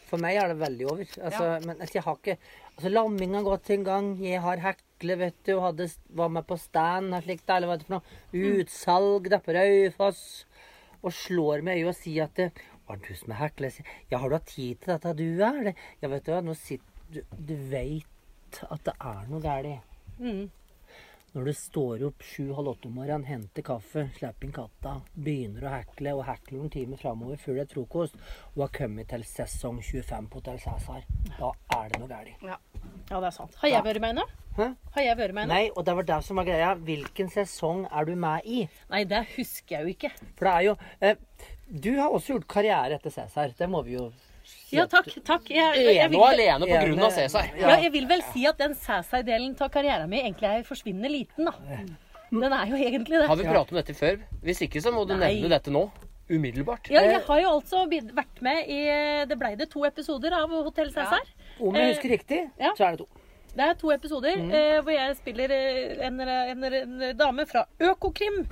For 0.07 0.21
meg 0.23 0.37
er 0.39 0.53
det 0.53 0.59
veldig 0.61 0.85
over. 0.87 1.09
Altså, 1.27 1.47
Men 1.65 1.81
altså, 1.81 1.97
jeg 1.97 2.05
har 2.05 2.19
ikke 2.21 2.37
altså, 2.37 2.91
Lamminga 2.93 3.41
har 3.41 3.47
gått 3.49 3.71
en 3.75 3.83
gang. 3.83 4.07
Jeg 4.23 4.43
har 4.45 4.63
hekle, 4.97 5.17
vet 5.17 5.37
du, 5.45 5.53
og 5.57 5.63
hadde, 5.71 5.89
var 6.09 6.29
med 6.29 6.45
på 6.47 6.57
stand 6.57 7.13
og 7.13 7.23
slikt, 7.23 7.49
eller 7.49 7.67
hva 7.67 7.77
det 7.77 7.85
for 7.87 7.97
noe. 7.97 8.17
Utsalg 8.33 9.29
der 9.29 9.39
på 9.39 9.53
Raufoss. 9.53 10.45
Og 11.03 11.13
slår 11.13 11.61
meg 11.61 11.77
i 11.77 11.83
øyet 11.83 11.93
og 11.93 11.95
sier 11.95 12.25
at 12.25 12.35
det, 12.35 12.51
Var 12.87 12.97
du 13.03 13.13
som 13.15 13.31
er 13.31 13.41
hekler? 13.41 13.73
Ja, 14.09 14.17
har 14.17 14.29
du 14.29 14.35
hatt 14.35 14.47
tid 14.47 14.79
til 14.79 14.93
dette? 14.93 15.13
Du 15.13 15.43
er 15.43 15.63
det. 15.63 15.73
Ja, 16.01 16.07
vet 16.07 16.25
du 16.25 16.31
hva, 16.31 16.41
nå 16.41 16.53
sitter 16.55 16.85
du 17.11 17.21
Du 17.37 17.55
veit 17.69 18.61
at 18.63 18.83
det 18.85 18.93
er 18.95 19.27
noe 19.27 19.41
galt. 19.43 19.83
Mm. 20.19 20.47
Når 21.35 21.43
du 21.43 21.51
står 21.59 22.03
opp 22.07 22.23
sju-halv 22.23 22.69
åtte 22.71 22.87
om 22.87 22.93
morgenen, 22.95 23.25
henter 23.27 23.65
kaffe, 23.65 24.05
slipper 24.15 24.47
inn 24.47 24.53
katta, 24.55 24.93
begynner 25.11 25.65
å 25.67 25.73
hekle 25.73 26.13
og 26.15 26.23
hekler 26.23 26.61
noen 26.61 26.71
timer 26.71 27.01
framover 27.01 27.41
før 27.41 27.57
det 27.59 27.65
er 27.65 27.73
frokost, 27.73 28.15
og 28.53 28.63
har 28.63 28.71
kommet 28.77 29.09
til 29.11 29.25
sesong 29.27 29.81
25 29.83 30.29
på 30.31 30.39
Hotell 30.39 30.61
Cæsar, 30.63 31.03
da 31.35 31.51
er 31.75 31.91
det 31.91 31.99
noe 31.99 32.09
galt. 32.13 32.47
Ja, 32.47 32.57
det 33.11 33.19
er 33.19 33.35
sant. 33.35 33.59
Har 33.59 33.73
jeg 33.73 33.83
vært 33.89 34.01
med 34.07 34.21
nå? 34.21 34.25
Hæ? 34.55 34.69
Har 34.95 35.05
jeg 35.09 35.19
vært 35.19 35.35
med 35.35 35.51
nå? 35.51 35.53
Nei, 35.53 35.67
og 35.75 35.85
det 35.85 35.97
var 35.99 36.07
det 36.13 36.21
som 36.25 36.39
var 36.39 36.47
greia. 36.47 36.71
Hvilken 36.87 37.29
sesong 37.35 37.83
er 37.91 38.07
du 38.07 38.15
med 38.23 38.47
i? 38.47 38.63
Nei, 38.89 39.03
det 39.11 39.25
husker 39.35 39.75
jeg 39.75 39.83
jo 39.83 39.95
ikke. 39.97 40.13
For 40.39 40.47
det 40.47 40.55
er 40.55 40.65
jo 40.69 40.77
eh, 41.03 41.51
Du 41.67 41.91
har 41.97 42.09
også 42.09 42.35
gjort 42.35 42.47
karriere 42.47 42.97
etter 42.97 43.11
Cæsar. 43.11 43.53
Det 43.57 43.67
må 43.69 43.81
vi 43.83 43.97
jo 43.97 44.07
si 44.47 44.77
Ja, 44.77 44.85
takk. 44.87 45.09
takk. 45.27 45.49
Jeg, 45.51 45.75
jeg, 45.75 45.95
jeg, 45.95 46.07
Ene 46.07 46.19
og 46.19 46.27
alene 46.29 46.67
på 46.69 46.81
grunn 46.85 47.05
av 47.07 47.15
Cæsar. 47.15 47.49
ja, 47.59 47.77
jeg 47.83 47.91
vil 47.93 48.07
vel 48.07 48.23
si 48.31 48.45
at 48.47 48.59
den 48.61 48.75
Cæsar-delen 48.75 49.55
av 49.59 49.71
karrieren 49.73 50.09
min 50.09 50.25
egentlig 50.25 50.49
er 50.49 50.67
forsvinnende 50.67 51.11
liten, 51.11 51.49
da. 51.49 51.55
Den 52.31 52.51
er 52.53 52.67
jo 52.67 52.75
egentlig 52.75 53.21
det. 53.21 53.27
Har 53.27 53.39
vi 53.39 53.47
pratet 53.47 53.71
om 53.71 53.79
dette 53.79 53.95
før? 53.95 54.19
Hvis 54.43 54.61
ikke, 54.65 54.81
så 54.83 54.91
må 54.91 55.05
du 55.07 55.15
Nei. 55.15 55.37
nevne 55.37 55.51
dette 55.55 55.71
nå. 55.71 55.87
Umiddelbart. 56.27 56.89
Ja, 56.91 57.05
jeg 57.07 57.21
har 57.23 57.39
jo 57.39 57.51
altså 57.55 57.85
vært 57.87 58.41
med 58.43 58.67
i 58.67 58.81
Det 59.29 59.37
blei 59.39 59.53
det 59.55 59.69
to 59.71 59.85
episoder 59.87 60.33
av 60.35 60.51
Hotell 60.51 60.91
Cæsar. 60.91 61.23
Om 61.59 61.75
jeg 61.79 61.93
husker 61.93 62.11
riktig, 62.11 62.41
ja. 62.59 62.73
så 62.75 62.89
er 62.89 62.97
det 62.97 63.05
to. 63.05 63.16
Det 63.55 63.65
er 63.65 63.73
to 63.79 63.89
episoder 63.93 64.35
eh, 64.37 64.79
hvor 64.83 64.91
jeg 64.93 65.15
spiller 65.17 65.51
eh, 65.53 66.07
en, 66.07 66.19
en, 66.21 66.63
en 66.67 67.17
dame 67.17 67.45
fra 67.49 67.63
Økokrim. 67.79 68.43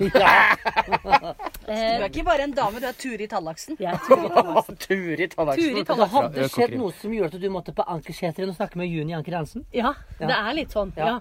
Du 1.66 1.72
er 1.74 2.04
ikke 2.06 2.22
bare 2.26 2.44
en 2.46 2.52
dame, 2.54 2.78
du 2.80 2.86
er 2.86 2.94
Turid 2.98 3.28
Tallaksen. 3.30 3.76
Jeg 3.80 3.90
er 3.90 3.98
Turi 4.06 4.28
Tallaksen. 4.30 4.76
Turi 4.78 5.26
Tallaksen. 5.34 5.76
Det 5.88 6.08
hadde 6.12 6.48
skjedd 6.52 6.76
noe 6.78 6.92
som 6.94 7.14
gjorde 7.16 7.34
at 7.38 7.42
du 7.42 7.48
måtte 7.50 7.74
på 7.74 7.82
Ankerseteren 7.90 8.52
og 8.52 8.58
snakke 8.58 8.78
med 8.78 8.86
Juni 8.92 9.16
Anker 9.18 9.34
Hansen. 9.40 9.64
Ja, 9.74 9.92
Ja. 10.20 10.26
det 10.30 10.36
er 10.36 10.54
litt 10.60 10.74
sånn. 10.74 10.92
Ja. 10.96 11.16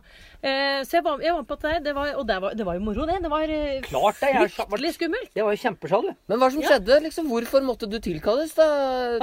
Ja. 0.46 0.52
Eh, 0.80 0.82
så 0.86 0.98
jeg 1.00 1.04
var, 1.06 1.22
jeg 1.26 1.34
var 1.34 1.44
på 1.50 1.56
det, 1.64 1.74
det 1.86 1.94
var, 1.98 2.12
og 2.20 2.26
det 2.30 2.36
var, 2.44 2.54
det 2.60 2.66
var 2.68 2.78
jo 2.78 2.84
moro, 2.86 3.06
det. 3.10 3.18
Det 3.24 3.32
var 3.32 3.44
eh, 3.50 3.82
Klart 3.86 4.20
det, 4.22 4.30
jeg 4.36 4.52
fryktelig 4.54 4.92
skummelt. 5.00 5.30
Det 5.34 5.46
var 5.48 5.56
jo 5.56 5.62
kjempesjalu. 5.64 6.12
Men 6.30 6.42
hva 6.42 6.50
som 6.54 6.62
skjedde? 6.66 7.00
liksom? 7.06 7.30
Hvorfor 7.32 7.66
måtte 7.66 7.90
du 7.90 7.98
tilkalles, 8.04 8.54
da, 8.58 8.68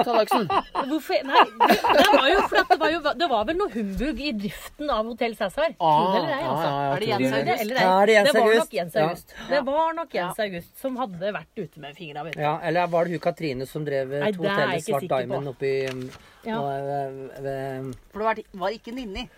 Tallaksen? 0.02 0.48
Hvorfor? 0.90 1.22
Nei, 1.28 1.44
det, 1.62 1.78
det 1.78 2.08
var 2.10 2.28
jo 2.32 2.40
at 2.42 2.72
det 2.72 2.78
var, 2.82 2.90
jo, 2.96 3.02
det 3.22 3.28
var 3.32 3.46
vel 3.52 3.60
noe 3.60 3.70
humbug 3.76 4.20
i 4.22 4.32
driften 4.42 4.90
av 4.90 5.06
Hotell 5.12 5.36
Cæsar. 5.38 5.76
Tro 5.78 5.92
det 6.12 6.18
eller 6.22 6.34
ei, 6.34 6.42
altså. 6.48 6.72
Er 6.72 7.04
det 7.04 7.12
Jens 7.12 7.36
August? 7.38 7.62
eller 7.66 7.80
Ja, 7.82 7.92
er 8.02 8.06
det. 8.10 8.16
Jens 8.18 8.28
Det 8.32 8.34
var 8.40 8.48
August? 8.48 8.64
nok 8.64 8.76
Jens 8.80 8.94
Ja. 8.98 9.06
August. 9.06 9.36
Det 9.52 9.62
var 9.68 9.94
nok 10.00 10.18
Jens 10.18 10.42
August 10.46 10.82
som 10.82 10.96
hadde 11.00 11.32
vært 11.38 11.62
ute 11.62 11.80
med 11.86 11.96
fingra. 11.96 12.26
vet 12.26 12.36
du. 12.36 12.42
Ja, 12.42 12.56
eller 12.62 12.86
var 12.92 13.04
det 13.06 13.16
hun 13.16 13.24
Katrine 13.28 13.66
som 13.68 13.86
drev 13.86 14.12
hoteller 14.26 14.74
ikke 14.76 14.90
Svart. 14.90 15.08
Diamond 15.14 15.48
oppi 15.54 15.72
um, 15.92 16.04
Ja. 16.42 16.58
og, 16.58 16.66
ved, 16.90 17.18
ved, 17.44 17.92
For 18.10 18.18
det 18.18 18.26
var, 18.26 18.42
var 18.64 18.74
ikke 18.74 18.90
Ninni. 18.96 19.28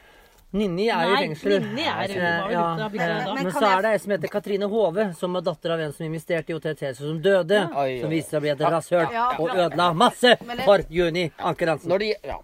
Ninni 0.54 0.86
er 0.86 1.02
jo 1.02 1.10
i 1.10 1.14
Nei, 1.14 1.22
fengsel. 1.24 1.54
Ninni 1.64 1.84
er 1.90 2.04
i 2.06 2.14
ute 2.14 2.54
ja, 2.54 2.88
bygda 2.92 3.10
eh. 3.10 3.30
Men 3.40 3.52
så 3.56 3.66
er 3.66 3.82
det 3.82 3.90
ei 3.90 4.00
som 4.04 4.14
heter 4.14 4.30
Katrine 4.30 4.68
Hove, 4.70 5.08
som 5.18 5.34
er 5.34 5.46
datter 5.48 5.74
av 5.74 5.82
en 5.82 5.94
som 5.96 6.06
investerte 6.06 6.54
i 6.54 6.56
Hotell 6.56 6.94
som 6.94 7.20
døde. 7.22 7.64
Oi, 7.74 7.98
Som 7.98 8.12
oi. 8.12 8.14
viste 8.14 8.36
seg 8.36 8.38
å 8.38 8.44
bli 8.44 8.52
et 8.54 8.66
rasshøl 8.76 9.06
Ja. 9.10 9.28
og 9.38 9.50
ødela 9.50 9.92
masse 9.98 10.36
for 10.64 10.84
Juni 10.90 11.30
Ankerhansen. 11.38 11.90
Når 11.90 12.04
de, 12.04 12.12
ja. 12.30 12.38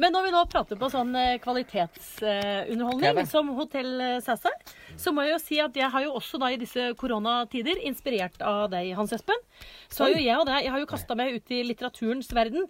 Men 0.00 0.14
når 0.14 0.24
vi 0.24 0.32
nå 0.32 0.40
prater 0.48 0.78
på 0.80 0.88
sånn 0.88 1.10
eh, 1.18 1.34
kvalitetsunderholdning 1.42 3.18
uh, 3.20 3.26
som 3.28 3.50
Hotell 3.52 3.90
eh, 4.00 4.20
Cæsar, 4.24 4.54
så 4.96 5.12
må 5.12 5.26
jeg 5.26 5.34
jo 5.34 5.40
si 5.42 5.58
at 5.60 5.76
jeg 5.76 5.92
har 5.92 6.06
jo 6.06 6.14
også 6.16 6.40
da 6.40 6.48
i 6.54 6.56
disse 6.60 6.86
koronatider, 7.00 7.80
inspirert 7.84 8.40
av 8.40 8.70
deg, 8.72 8.94
Hans 8.96 9.12
Espen, 9.12 9.40
så 9.92 10.06
har 10.06 10.14
jo 10.14 10.22
jeg 10.24 10.38
og 10.40 10.48
deg 10.48 10.64
Jeg 10.64 10.72
har 10.72 10.80
jo 10.80 10.88
kasta 10.88 11.16
meg 11.18 11.36
ut 11.36 11.52
i 11.52 11.60
litteraturens 11.68 12.32
verden. 12.32 12.64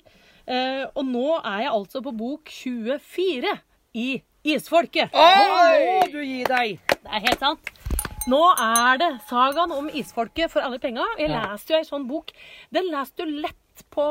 Uh, 0.49 0.89
og 0.97 1.05
nå 1.07 1.27
er 1.39 1.67
jeg 1.67 1.75
altså 1.77 2.03
på 2.03 2.15
bok 2.19 2.51
24 2.51 3.55
i 3.95 4.23
Isfolket. 4.45 5.13
Nå 5.13 5.25
må 5.85 6.13
du 6.13 6.21
gi 6.25 6.45
deg! 6.49 6.79
Det 6.89 7.11
er 7.11 7.25
helt 7.27 7.43
sant. 7.43 7.71
Nå 8.31 8.39
er 8.61 8.99
det 9.01 9.09
sagaen 9.29 9.73
om 9.73 9.89
isfolket 9.97 10.51
for 10.53 10.65
alle 10.65 10.79
penga. 10.81 11.05
Jeg 11.19 11.31
Ja. 11.31 11.43
leste 11.53 11.73
jo 11.75 11.77
ei 11.79 11.85
sånn 11.89 12.07
bok. 12.09 12.31
Den 12.73 12.89
leste 12.93 13.25
du 13.27 13.41
lett 13.41 13.57
på 13.91 14.05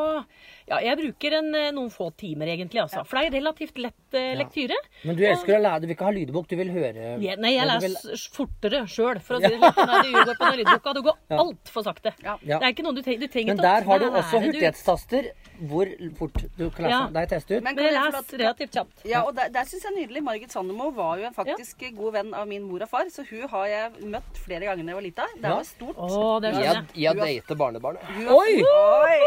Ja, 0.69 0.79
jeg 0.81 0.97
bruker 0.97 1.33
en, 1.37 1.53
eh, 1.55 1.71
noen 1.71 1.89
få 1.89 2.11
timer, 2.17 2.45
egentlig, 2.47 2.79
altså. 2.81 3.03
For 3.05 3.17
det 3.19 3.33
er 3.33 3.39
relativt 3.41 3.77
lett 3.81 4.13
eh, 4.13 4.35
lektyre. 4.37 4.75
Men 5.03 5.15
du 5.15 5.23
elsker 5.25 5.57
å 5.57 5.61
lære, 5.61 5.81
du 5.81 5.87
vil 5.87 5.95
ikke 5.95 6.05
ha 6.05 6.11
lydbok, 6.13 6.47
du 6.47 6.55
vil 6.57 6.69
høre 6.69 7.21
Ja, 7.21 7.35
nei, 7.37 7.53
jeg 7.55 7.65
Ja, 7.67 7.77
leser 7.77 8.09
vil... 8.09 8.17
fortere 8.33 8.81
sjøl, 8.87 9.19
for 9.21 9.37
å 9.37 9.41
si 9.41 9.47
det 9.49 9.57
slik. 9.59 9.77
Nei, 9.87 10.01
det 10.13 10.25
går 10.25 10.35
på 10.37 10.49
den 10.49 10.59
lydboka. 10.59 10.93
Det 10.93 11.03
går 11.03 11.17
altfor 11.45 11.83
sakte. 11.89 12.13
Ja. 12.23 12.37
Ja. 12.45 12.59
Det 12.59 12.65
er 12.67 12.73
ikke 12.73 12.83
noe 12.85 12.93
du, 12.93 13.01
du 13.01 13.27
trenger 13.27 13.47
Men 13.55 13.57
der 13.57 13.83
har 13.83 13.99
du 13.99 14.05
også 14.09 14.39
du- 14.41 14.45
hurtighetstaster 14.51 15.31
hvor 15.67 15.85
fort 16.17 16.33
du 16.57 16.69
kan 16.69 16.85
lese 16.85 16.89
Ja. 16.93 17.07
deg 17.11 17.29
teste 17.29 17.57
ut. 17.57 17.63
Men 17.63 17.75
Men 17.75 17.85
les 17.93 18.33
relativt 18.33 18.71
kjapt. 18.71 19.05
Ja, 19.05 19.23
og 19.27 19.35
der, 19.35 19.49
der 19.49 19.63
syns 19.65 19.83
jeg 19.83 19.93
nydelig. 19.97 20.23
Margit 20.23 20.51
Sandemo 20.51 20.89
var 20.91 21.17
jo 21.17 21.25
en 21.27 21.33
faktisk 21.33 21.83
god 21.97 22.13
venn 22.13 22.33
av 22.33 22.47
min 22.47 22.63
mor 22.63 22.81
og 22.81 22.89
far, 22.89 23.05
så 23.11 23.25
hun 23.29 23.47
har 23.49 23.65
jeg 23.67 23.91
møtt 24.09 24.37
flere 24.45 24.61
ganger 24.69 24.83
da 24.83 24.91
jeg 24.91 24.95
var 24.95 25.01
lita. 25.07 25.25
Det 25.35 25.49
var 25.51 25.63
stort. 25.63 25.97
Å, 25.97 26.39
det 26.41 26.53
Jeg, 26.55 26.85
jeg. 26.95 27.15
dater 27.43 27.55
barnebarnet. 27.55 28.01
Oi! 28.29 28.63
Oi! 28.63 29.19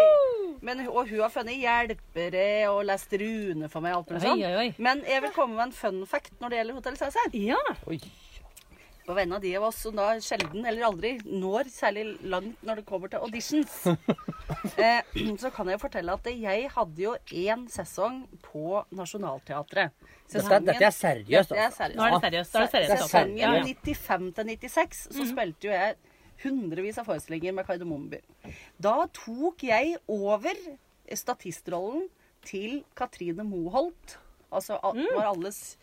Men, 0.62 0.86
og 0.88 1.08
hun 1.08 1.20
har 1.20 1.30
funnet 1.34 1.58
hjelpere 1.58 2.68
og 2.70 2.84
lest 2.86 3.12
rune 3.18 3.68
for 3.68 3.80
meg. 3.82 3.94
alt 3.96 4.10
mulig 4.10 4.22
sånn. 4.22 4.74
Men 4.78 5.02
jeg 5.08 5.22
vil 5.22 5.32
komme 5.34 5.56
med 5.56 5.66
en 5.66 5.72
fun 5.72 6.04
fact 6.06 6.32
når 6.40 6.48
det 6.54 6.58
gjelder 6.60 6.74
Hotell 6.78 6.96
Cæsar. 7.00 7.32
Ja. 7.34 7.58
Oi. 7.90 7.98
På 9.06 9.14
vegne 9.18 9.34
av 9.34 9.42
de 9.42 9.50
av 9.58 9.64
oss 9.66 9.80
som 9.82 9.96
da 9.98 10.12
sjelden 10.22 10.62
eller 10.68 10.84
aldri 10.86 11.16
når 11.26 11.66
særlig 11.74 12.04
langt 12.30 12.60
når 12.62 12.76
det 12.80 12.84
kommer 12.86 13.10
til 13.10 13.18
auditions, 13.26 13.72
eh, 14.78 15.02
så 15.42 15.50
kan 15.50 15.66
jeg 15.66 15.74
jo 15.78 15.82
fortelle 15.82 16.14
at 16.14 16.28
jeg 16.30 16.68
hadde 16.70 17.02
jo 17.02 17.16
én 17.42 17.64
sesong 17.72 18.20
på 18.44 18.84
Nationaltheatret. 18.94 19.90
Dette, 20.32 20.60
dette 20.68 20.86
er 20.86 20.94
seriøst, 20.94 21.50
Dette 21.50 21.58
er 21.58 21.66
altså. 21.66 21.82
seriøst. 21.82 21.98
Nå 21.98 22.06
er 22.06 22.14
det 22.14 22.22
seriøst. 22.22 22.54
Da 22.54 22.60
er 22.62 22.64
det 22.64 22.72
seriøst. 22.72 22.92
altså. 22.94 23.08
Sesongen 23.10 23.36
Ja, 23.42 23.50
ja. 23.58 23.64
95 23.66 24.30
til 24.38 24.52
96 24.54 25.02
så 25.18 25.26
spilte 25.32 25.68
jo 25.68 25.74
jeg 25.74 25.96
hundrevis 26.44 26.98
av 27.02 27.06
forestillinger 27.10 27.52
med 27.58 27.66
Kardemommeby. 27.68 28.22
Da 28.82 28.94
tok 29.14 29.66
jeg 29.66 29.96
over 30.10 30.56
statistrollen 31.14 32.06
til 32.46 32.80
Katrine 32.98 33.44
Moholt. 33.46 34.16
Altså 34.52 34.78
al- 34.84 35.02
var 35.14 35.28
alles, 35.34 35.76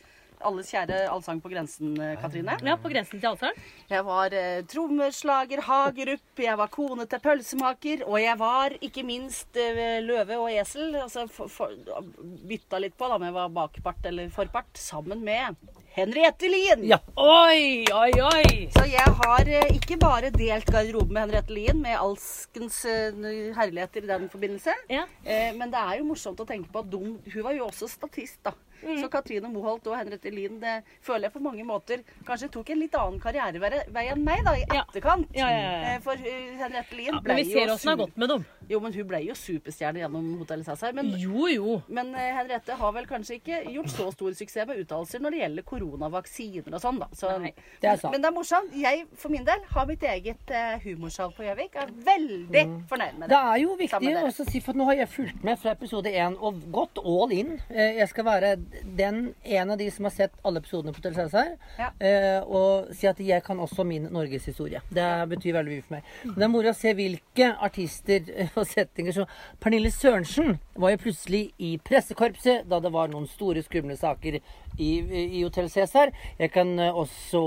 alles 0.46 0.72
kjære 0.72 1.02
Allsang 1.10 1.42
på 1.44 1.52
grensen, 1.52 1.94
eh, 2.02 2.16
Katrine. 2.22 2.58
ja, 2.64 2.76
på 2.78 2.92
grensen 2.92 3.20
til 3.20 3.30
allsang. 3.30 3.58
Jeg 3.90 4.06
var 4.06 4.34
eh, 4.34 4.62
trommeslager, 4.70 5.62
Hagerup, 5.68 6.44
jeg 6.44 6.58
var 6.58 6.72
kone 6.74 7.06
til 7.10 7.20
pølsemaker, 7.20 8.06
og 8.08 8.22
jeg 8.22 8.40
var 8.40 8.78
ikke 8.82 9.04
minst 9.04 9.58
eh, 9.58 10.00
løve 10.06 10.38
og 10.40 10.52
esel. 10.52 10.96
Altså 10.96 11.28
for, 11.28 11.52
for, 11.52 11.76
bytta 12.20 12.80
litt 12.80 12.98
på 12.98 13.10
da, 13.10 13.20
om 13.20 13.28
jeg 13.28 13.36
var 13.36 13.54
bakpart 13.60 14.10
eller 14.12 14.30
forpart, 14.34 14.72
sammen 14.80 15.24
med 15.26 15.58
Henriette 16.00 16.48
Lien. 16.48 16.84
Ja. 16.88 17.00
Oi, 17.16 17.84
oi, 17.92 18.12
oi! 18.22 18.70
Så 18.76 18.86
jeg 18.88 19.16
har 19.20 19.50
eh, 19.50 19.74
ikke 19.76 19.98
bare 20.00 20.30
delt 20.32 20.70
garderobe 20.70 21.12
med 21.12 21.26
Henriette 21.26 21.56
Lien, 21.56 21.82
med 21.82 21.98
alskens 21.98 22.84
eh, 22.88 23.18
herligheter 23.58 24.06
i 24.06 24.12
den 24.12 24.30
forbindelse. 24.32 24.76
Ja. 24.92 25.08
Eh, 25.26 25.50
men 25.58 25.74
det 25.74 25.82
er 25.82 26.00
jo 26.00 26.08
morsomt 26.12 26.40
å 26.40 26.48
tenke 26.48 26.72
på 26.72 26.84
at 26.84 26.92
de, 26.94 27.02
hun 27.34 27.46
var 27.46 27.58
jo 27.58 27.68
også 27.68 27.90
statist, 27.92 28.40
da. 28.46 28.54
Så 28.82 29.10
Katrine 29.12 29.50
Moholt 29.52 29.88
og 29.88 29.98
Henriette 29.98 30.32
Lien 30.34 30.60
det 30.62 30.76
føler 31.06 31.28
jeg 31.28 31.34
på 31.34 31.42
mange 31.44 31.66
måter 31.68 32.04
kanskje 32.28 32.50
tok 32.54 32.70
en 32.74 32.80
litt 32.80 32.96
annen 32.96 33.20
karrierevei 33.24 34.06
enn 34.12 34.24
meg, 34.24 34.44
da, 34.46 34.56
i 34.56 34.64
etterkant. 34.68 35.28
Ja, 35.36 35.50
ja, 35.52 35.60
ja. 35.66 35.94
Eh, 35.96 36.00
For 36.06 36.14
eh, 36.20 36.56
Henriette 36.60 36.96
Lien 36.96 37.20
ble 37.20 37.34
Men 37.34 37.42
vi 37.44 37.52
ser 37.52 37.74
åssen 37.74 37.92
det 37.92 37.96
har 37.96 38.02
gått 38.06 38.18
med 38.18 38.30
dem. 38.36 38.46
Jo, 38.70 38.80
men 38.84 38.94
hun 38.94 39.08
ble 39.10 39.20
jo 39.26 39.34
superstjerne 39.36 40.04
gjennom 40.04 40.28
Hotell 40.40 40.64
Cæsar. 40.68 40.94
Men, 40.94 41.10
Jo, 41.18 41.48
jo. 41.50 41.82
men 41.88 42.14
eh, 42.16 42.30
Henriette 42.38 42.76
har 42.78 42.92
vel 42.94 43.08
kanskje 43.10 43.40
ikke 43.40 43.64
gjort 43.74 43.90
så 43.90 44.10
stor 44.14 44.36
suksess 44.38 44.68
med 44.70 44.84
uttalelser 44.84 45.20
når 45.24 45.32
det 45.36 45.40
gjelder 45.44 45.64
koronavaksiner 45.72 46.74
og 46.78 46.82
sånn, 46.84 47.00
da. 47.02 47.08
Så, 47.18 47.32
Nei. 47.42 47.52
Det 47.82 47.90
er 47.92 48.00
sant. 48.02 48.14
Men 48.14 48.22
det 48.24 48.30
er 48.30 48.36
morsomt. 48.36 48.76
Jeg 48.78 49.06
for 49.20 49.34
min 49.34 49.46
del 49.48 49.64
har 49.74 49.88
mitt 49.90 50.04
eget 50.06 50.54
uh, 50.54 50.78
humorshow 50.84 51.32
på 51.36 51.46
Gjøvik. 51.48 51.76
Er 51.82 51.92
veldig 52.06 52.64
fornøyd 52.90 53.18
med 53.20 53.30
Det 53.30 53.36
det. 53.36 53.42
er 53.54 53.62
jo 53.64 53.76
viktig 53.80 54.14
å 54.20 54.48
si, 54.52 54.62
for 54.66 54.78
nå 54.80 54.86
har 54.90 55.00
jeg 55.02 55.12
fulgt 55.14 55.44
med 55.48 55.60
fra 55.62 55.74
episode 55.76 56.12
én 56.14 56.38
og 56.40 56.62
gått 56.74 57.02
all 57.04 57.34
in. 57.36 57.56
Eh, 57.70 57.98
Jeg 58.00 58.10
skal 58.14 58.26
være 58.28 58.54
den 58.98 59.34
en 59.44 59.72
av 59.74 59.78
de 59.82 59.90
som 59.92 60.06
har 60.08 60.14
sett 60.16 60.36
alle 60.46 60.62
episodene 60.62 60.94
på 60.94 61.02
Hotel 61.02 61.16
Cæsar. 61.18 61.56
Ja. 61.80 61.90
eh, 62.00 62.40
Og 62.46 62.94
si 62.96 63.08
at 63.08 63.20
jeg 63.20 63.44
kan 63.44 63.60
også 63.60 63.84
min 63.86 64.08
norgeshistorie. 64.12 64.82
Det 64.94 65.10
betyr 65.30 65.54
veldig 65.58 65.74
mye 65.76 65.86
for 65.88 65.96
meg. 65.98 66.04
Men 66.24 66.36
det 66.36 66.44
er 66.48 66.54
moro 66.54 66.70
å 66.72 66.78
se 66.78 66.94
hvilke 66.94 67.50
artister 67.66 68.30
eh, 68.36 68.50
og 68.62 68.70
settinger 68.70 69.16
som 69.16 69.34
Pernille 69.64 69.92
Sørensen 69.94 70.58
var 70.80 70.94
jo 70.94 71.02
plutselig 71.06 71.42
i 71.58 71.74
pressekorpset 71.86 72.68
da 72.70 72.82
det 72.84 72.92
var 72.94 73.12
noen 73.12 73.28
store, 73.30 73.64
skumle 73.66 73.98
saker 74.00 74.40
i, 74.40 74.90
i 74.90 75.42
Hotell 75.42 75.70
Cæsar. 75.72 76.14
Jeg 76.40 76.54
kan 76.56 76.76
eh, 76.80 76.96
også 76.96 77.42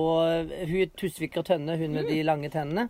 Hun 0.68 0.92
Tusvik 0.98 1.38
og 1.40 1.46
Tønne, 1.48 1.79
hun 1.79 1.96
med 1.96 2.11
de 2.11 2.22
lange 2.27 2.51
tennene. 2.53 2.88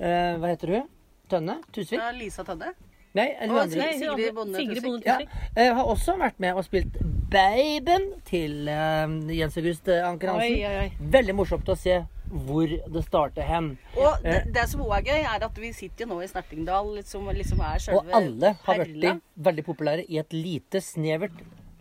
Eh, 0.00 0.36
hva 0.38 0.52
heter 0.52 0.74
hun? 0.76 0.92
Tønne? 1.28 1.60
Tusvik? 1.72 2.00
Ja, 2.00 2.12
Lisa 2.16 2.44
Tønne. 2.46 2.74
Nei, 3.16 3.30
eller 3.40 3.62
Og 3.62 3.70
Sigrid 3.72 4.02
Sigrid 4.02 4.34
Bonde 4.36 4.64
Tusvik. 4.68 5.06
Ja, 5.06 5.18
eh, 5.56 5.72
har 5.74 5.84
også 5.84 6.16
vært 6.20 6.38
med 6.42 6.58
og 6.58 6.64
spilt 6.66 6.98
Baben 7.32 8.10
til 8.28 8.68
eh, 8.68 9.16
Jens 9.38 9.56
August 9.60 9.88
eh, 9.88 10.04
Anker 10.04 10.32
Hansen. 10.32 10.54
Oi, 10.54 10.64
oi, 10.64 10.86
oi. 10.86 11.10
Veldig 11.16 11.36
morsomt 11.36 11.68
å 11.68 11.76
se 11.78 11.98
hvor 12.30 12.66
det 12.68 13.02
starter 13.06 13.42
hen. 13.42 13.70
Og 13.96 14.22
det, 14.22 14.42
det 14.54 14.64
som 14.68 14.82
også 14.84 14.98
er 14.98 15.06
gøy, 15.06 15.20
er 15.24 15.44
at 15.46 15.58
vi 15.60 15.72
sitter 15.72 16.04
jo 16.04 16.14
nå 16.14 16.20
i 16.22 16.28
Snertingdal, 16.28 16.90
som 17.08 17.28
liksom 17.34 17.60
er 17.64 17.86
Og 17.96 18.10
alle 18.12 18.54
har 18.64 18.82
blitt 18.84 19.22
veldig 19.36 19.64
populære 19.64 20.04
i 20.08 20.18
et 20.20 20.32
lite, 20.36 20.80
snevert, 20.84 21.32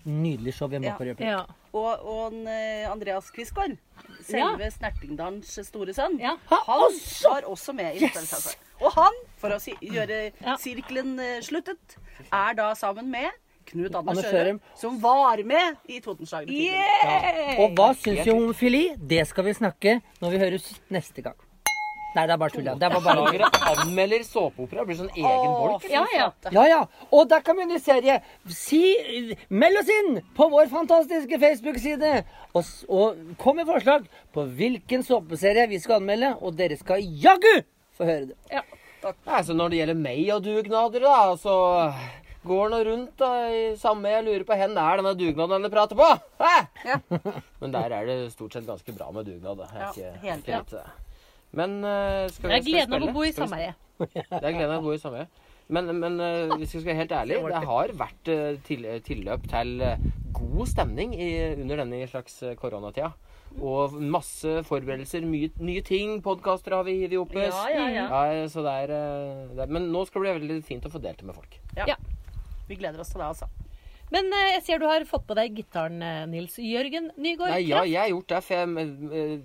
nydelig 0.07 0.53
show 0.55 0.69
vi 0.71 0.79
Ja. 0.79 0.91
Makkvarøyet. 0.93 1.19
Ja. 1.19 1.41
Og, 1.73 2.05
og 2.07 2.31
en, 2.33 2.47
eh, 2.47 2.87
Andreas 2.89 3.27
Quisgaard, 3.31 3.75
selve 4.23 4.69
Snertingdalens 4.71 5.59
store 5.67 5.93
sønn, 5.93 6.19
Ja. 6.19 6.37
han 6.49 6.85
også! 6.87 7.29
var 7.29 7.41
også 7.51 7.73
med 7.75 7.95
i 7.95 8.05
Yes! 8.05 8.55
Og 8.81 8.91
han, 8.93 9.13
for 9.37 9.49
å 9.49 9.59
si, 9.59 9.73
gjøre 9.81 10.31
Ja. 10.41 10.55
sirkelen 10.57 11.19
eh, 11.19 11.41
sluttet, 11.41 11.97
er 12.31 12.53
da 12.53 12.73
sammen 12.73 13.11
med 13.11 13.29
Knut 13.67 13.95
Anders 13.99 14.21
Sjørum. 14.25 14.61
som 14.79 14.99
var 15.03 15.41
med 15.43 15.75
i 15.91 15.99
Totenslagen. 16.03 16.53
Yeah! 16.53 17.03
Ja. 17.03 17.57
Og 17.65 17.75
hva 17.77 17.91
syns 17.97 18.23
vi 18.23 18.31
om 18.31 18.45
homofili? 18.45 18.85
Det 18.97 19.25
skal 19.27 19.45
vi 19.49 19.57
snakke 19.57 19.99
når 20.21 20.33
vi 20.33 20.41
høres 20.45 20.71
neste 20.93 21.25
gang. 21.25 21.35
Nei, 22.15 22.23
det 22.25 22.33
er 22.33 22.39
bare 22.41 22.49
tull. 22.55 22.65
Det 22.65 22.87
var 22.89 23.01
bare 23.03 23.19
Lagere 23.19 23.47
anmelder 23.69 24.23
såpeopera. 24.25 24.85
Blir 24.87 24.97
sånn 24.97 25.11
egen 25.13 25.51
bolk. 25.53 25.83
Ja, 25.91 26.05
ja. 26.15 26.29
Ja, 26.55 26.63
ja. 26.65 26.79
Og 27.13 27.27
der 27.29 27.43
kan 27.45 27.57
vi 27.59 27.65
begynne 27.67 27.83
serie. 27.83 28.15
Si, 28.49 28.79
meld 29.53 29.77
oss 29.83 29.91
inn 29.93 30.21
på 30.37 30.47
vår 30.49 30.71
fantastiske 30.71 31.37
Facebook-side. 31.43 32.13
Og, 32.57 32.71
og 32.89 33.35
kom 33.43 33.59
med 33.59 33.69
forslag 33.69 34.07
på 34.33 34.47
hvilken 34.57 35.05
såpeserie 35.05 35.67
vi 35.69 35.77
skal 35.83 35.99
anmelde. 35.99 36.31
Og 36.41 36.57
dere 36.57 36.79
skal 36.79 37.03
jaggu 37.05 37.59
få 37.99 38.09
høre 38.09 38.31
det. 38.31 38.37
ja. 38.55 38.65
Nei, 39.27 39.43
så 39.45 39.53
når 39.53 39.69
det 39.69 39.77
gjelder 39.77 39.99
meg 39.99 40.23
og 40.33 40.41
dugnader, 40.43 41.03
da, 41.05 41.35
så 41.39 41.53
går 42.49 42.71
nå 42.73 42.79
rundt 42.87 43.17
da, 43.21 43.31
i 43.53 43.63
samme 43.79 44.11
Jeg 44.11 44.25
lurer 44.27 44.45
på 44.47 44.55
hvor 44.57 44.63
er 44.67 45.01
denne 45.01 45.13
dugnaden 45.19 45.65
dere 45.65 45.73
prater 45.73 45.99
på? 45.99 46.07
Ja. 46.41 46.99
Men 47.61 47.75
der 47.75 47.97
er 47.99 48.07
det 48.09 48.17
stort 48.33 48.55
sett 48.57 48.67
ganske 48.67 48.95
bra 48.95 49.11
med 49.15 49.27
dugnad. 49.29 49.59
da. 49.59 49.67
Jeg 49.73 49.83
Ja, 49.83 49.91
ikke, 49.91 50.23
helt 50.23 50.47
ikke 50.47 50.63
litt, 50.63 50.73
eh. 50.79 51.03
Men 51.57 51.77
uh, 51.83 52.27
skal 52.31 52.49
vi, 52.49 52.53
Det 52.53 52.57
er 52.57 52.61
skal 52.61 52.65
vi 52.65 52.73
gleden 52.73 52.97
av 52.97 53.05
å 53.07 53.13
bo 53.15 53.25
i 53.25 53.35
sameie. 53.35 53.75
Det 53.97 54.41
er 54.41 54.51
gleden 54.51 54.73
av 54.73 54.81
å 54.81 54.87
bo 54.87 54.95
i 54.95 55.01
sameie. 55.01 55.27
Men, 55.73 55.91
men 55.99 56.19
uh, 56.21 56.55
hvis 56.59 56.75
vi 56.75 56.81
skal 56.81 56.91
være 56.91 57.01
helt 57.01 57.15
ærlig, 57.21 57.39
det 57.51 57.61
har 57.71 57.93
vært 58.01 58.31
uh, 58.31 58.49
til, 58.67 58.89
tilløp 59.07 59.47
til 59.51 59.73
god 60.37 60.67
stemning 60.69 61.15
i, 61.15 61.31
under 61.55 61.81
denne 61.83 62.03
slags 62.11 62.41
koronatida. 62.59 63.13
Og 63.57 63.95
masse 63.97 64.59
forberedelser, 64.67 65.25
mye 65.25 65.49
nye 65.63 65.81
ting. 65.87 66.19
Podkaster 66.21 66.75
har 66.77 66.85
vi 66.85 66.99
hivet 66.99 67.17
opp. 67.23 67.33
Ja, 67.33 67.49
ja, 67.73 67.87
ja. 67.95 68.05
Ja, 68.11 68.45
så 68.51 68.61
det 68.65 68.75
er, 68.83 68.93
det 69.55 69.65
er, 69.65 69.71
men 69.71 69.89
nå 69.93 70.03
skal 70.05 70.21
det 70.21 70.27
bli 70.27 70.37
veldig 70.43 70.61
fint 70.67 70.85
å 70.85 70.93
få 70.93 71.01
delt 71.01 71.23
det 71.23 71.31
med 71.31 71.39
folk. 71.39 71.59
Vi 72.67 72.75
gleder 72.79 72.99
oss 73.03 73.09
til 73.13 73.21
det, 73.23 73.27
altså. 73.33 73.49
Men 74.13 74.31
eh, 74.31 74.53
jeg 74.55 74.63
ser 74.63 74.79
du 74.79 74.87
har 74.87 75.03
fått 75.09 75.25
på 75.27 75.35
deg 75.35 75.55
gitaren, 75.57 75.99
eh, 76.01 76.23
Nils 76.31 76.55
Jørgen 76.63 77.11
Nygaard. 77.19 77.51
Nei, 77.57 77.63
ja, 77.67 77.83
jeg 77.83 77.99
har 77.99 78.13
gjort 78.13 78.31
det, 78.31 78.43
for 78.47 78.55
jeg 78.55 79.11
eh, 79.19 79.37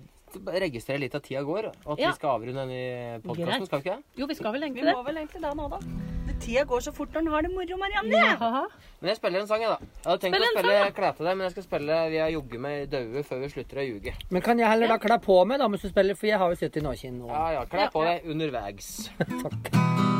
registrerer 0.63 1.03
litt 1.03 1.15
at 1.19 1.23
tida 1.27 1.43
går. 1.45 1.67
Og 1.85 1.91
at 1.97 1.99
Ja. 1.99 2.11
vi 2.13 2.15
skal 2.21 2.37
avrunde 2.37 2.63
denne 2.63 3.19
podkasten, 3.25 3.67
skal 3.67 3.81
vi 3.81 3.89
ikke 3.89 3.97
det? 3.97 4.21
Jo, 4.21 4.27
vi 4.31 4.37
skal 4.39 4.53
vel 4.55 4.63
egentlig 4.63 4.85
det. 4.87 4.93
Vi 4.95 5.01
må 5.01 5.05
vel 5.05 5.19
egentlig 5.23 5.41
det 5.43 5.53
nå, 5.59 5.67
da. 5.69 5.79
Det 6.23 6.37
Tida 6.39 6.63
går 6.63 6.79
så 6.85 6.93
fort 6.95 7.11
når 7.11 7.19
en 7.19 7.27
har 7.33 7.41
det 7.43 7.51
moro, 7.51 7.77
Marianne. 7.77 8.11
Ja. 8.15 8.61
Men 9.01 9.09
jeg 9.11 9.17
spiller 9.19 9.41
en 9.41 9.47
sang, 9.47 9.61
jeg, 9.61 9.69
da. 9.75 9.77
Jeg 9.83 10.07
hadde 10.07 10.21
tenkt 10.23 10.39
å 10.39 10.51
spille 10.53 10.91
Klæ 10.95 11.11
til 11.17 11.25
deg, 11.27 11.37
men 11.37 11.43
jeg 11.43 11.51
skal 11.57 11.63
spille 11.67 11.97
Vi 12.13 12.17
har 12.23 12.31
jogget 12.31 12.63
med 12.63 12.89
daue 12.95 13.23
før 13.27 13.43
vi 13.43 13.51
slutter 13.51 13.83
å 13.83 13.85
ljuge. 13.89 14.15
Men 14.31 14.41
kan 14.47 14.63
jeg 14.63 14.71
heller 14.71 14.95
da 14.95 14.97
kle 15.03 15.19
på 15.19 15.37
meg 15.45 15.59
da 15.59 15.67
mens 15.67 15.83
du 15.83 15.91
spiller, 15.91 16.15
for 16.15 16.31
jeg 16.31 16.39
har 16.39 16.55
jo 16.55 16.55
sittet 16.63 16.79
i 16.79 16.87
Nåkinn 16.87 17.19
nå. 17.19 17.27
Ja, 17.27 17.45
ja. 17.59 17.65
Klæ 17.67 17.91
på 17.91 18.07
deg 18.07 18.23
underveis. 18.31 19.09
Takk. 19.43 20.12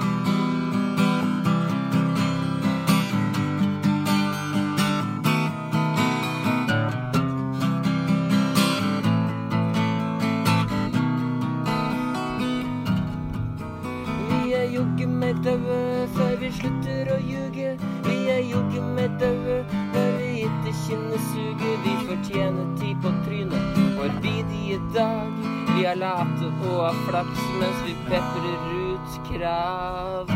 Jogge 15.43 15.67
daue 15.67 16.07
før 16.15 16.35
vi 16.39 16.49
slutter 16.51 17.09
å 17.11 17.17
ljuge. 17.19 17.77
Vi 18.05 18.29
er 18.31 18.43
jogge 18.47 18.81
med 18.95 19.17
daue 19.19 19.63
når 19.93 20.11
vi 20.19 20.43
ikke 20.45 20.73
kjenner 20.85 21.19
suget. 21.31 21.79
Vi 21.83 21.93
fortjener 22.07 22.67
tid 22.79 22.95
på 23.03 23.11
trynet 23.25 23.79
vår 23.97 24.13
bidige 24.21 24.79
dag. 24.93 25.31
Vi 25.75 25.85
er 25.85 25.95
late 25.95 26.51
og 26.69 26.79
har 26.85 26.99
flaks 27.07 27.43
mens 27.59 27.83
vi 27.85 27.95
peprer 28.07 28.69
ut 28.71 29.19
krav. 29.29 30.31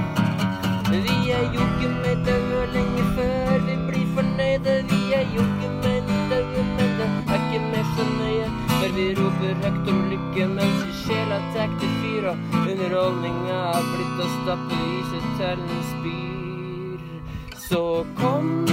Vi 0.91 1.31
er 1.31 1.53
jogge 1.53 1.89
med 2.01 2.25
daue 2.27 2.65
lenge 2.73 3.07
før 3.15 3.59
vi 3.67 3.77
blir 3.87 4.07
fornøyde. 4.15 4.75
Vi 4.91 5.01
er 5.13 5.27
jogge 5.35 5.71
med 5.83 6.11
daue, 6.31 6.65
men 6.77 6.97
det 6.99 7.07
er 7.07 7.39
ikke 7.39 7.63
mer 7.71 7.87
så 7.95 8.09
nøye. 8.17 8.51
Når 8.77 8.95
vi 8.95 9.07
roper 9.19 9.63
høyt 9.63 9.93
om 9.93 10.03
lykke 10.11 10.51
mens 10.55 10.83
vi 10.83 10.99
sjela 11.05 11.41
tar 11.55 11.71
til 11.79 11.96
fyr, 12.17 12.29
og 12.29 12.37
underholdninga 12.71 13.57
har 13.73 13.85
blitt 13.93 14.21
å 14.23 14.29
stappe 14.41 14.77
i 14.77 15.01
seg 15.11 15.27
til 15.39 15.65
en. 16.01 16.17
Så 17.67 18.05
kom 18.17 18.65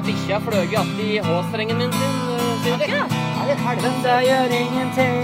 Jeg 0.00 0.06
bikkja 0.06 0.38
fløy 0.40 0.76
att 0.80 1.00
i 1.00 1.18
H-strengen 1.18 1.78
min 1.78 1.92
sin. 1.92 2.14
Det 2.64 2.88
er 3.52 3.56
helvete. 3.66 4.02
Det 4.02 4.20
gjør 4.28 4.52
ingenting. 4.60 5.16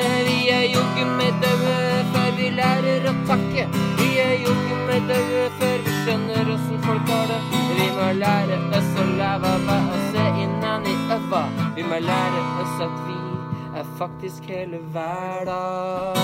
Eh, 0.00 0.20
Vi 0.26 0.48
er 0.50 0.64
jogge 0.76 1.04
med 1.18 1.32
daue 1.42 1.76
før 2.12 2.28
vi 2.36 2.48
lærer 2.58 3.06
å 3.08 3.14
takke. 3.30 3.64
Vi 4.00 4.08
er 4.20 4.34
jogge 4.44 4.76
med 4.88 5.08
daue 5.08 5.44
før 5.60 5.78
vi 5.86 5.94
skjønner 6.02 6.50
åssen 6.54 6.82
folk 6.84 7.08
har 7.08 7.26
det. 7.32 7.40
Vi 7.78 7.86
må 7.96 8.08
lære 8.20 8.58
oss 8.78 8.90
å 9.00 9.06
leve 9.20 9.52
ved 9.68 9.88
å 9.96 10.00
se 10.12 10.24
innan 10.44 10.84
i 10.84 10.96
øva. 11.16 11.42
Vi 11.76 11.82
må 11.82 12.00
lære 12.10 12.42
oss 12.60 12.76
at 12.88 12.96
vi 13.06 13.18
er 13.80 13.86
faktisk 13.98 14.50
hele 14.52 14.82
hverdag. 14.92 16.20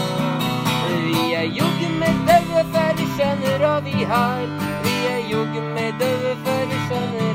Vi 1.06 1.32
er 1.40 1.48
jogge 1.60 1.88
med 2.00 2.26
daue 2.28 2.66
før 2.76 2.92
vi 3.00 3.08
skjønner 3.16 3.56
hva 3.64 3.78
vi 3.88 4.04
har. 4.12 4.44
Vi 4.84 4.96
er 5.14 5.24
jogge 5.32 5.64
med 5.74 5.96
daue 6.04 6.36
før 6.44 6.62
vi 6.68 6.82
skjønner 6.88 7.33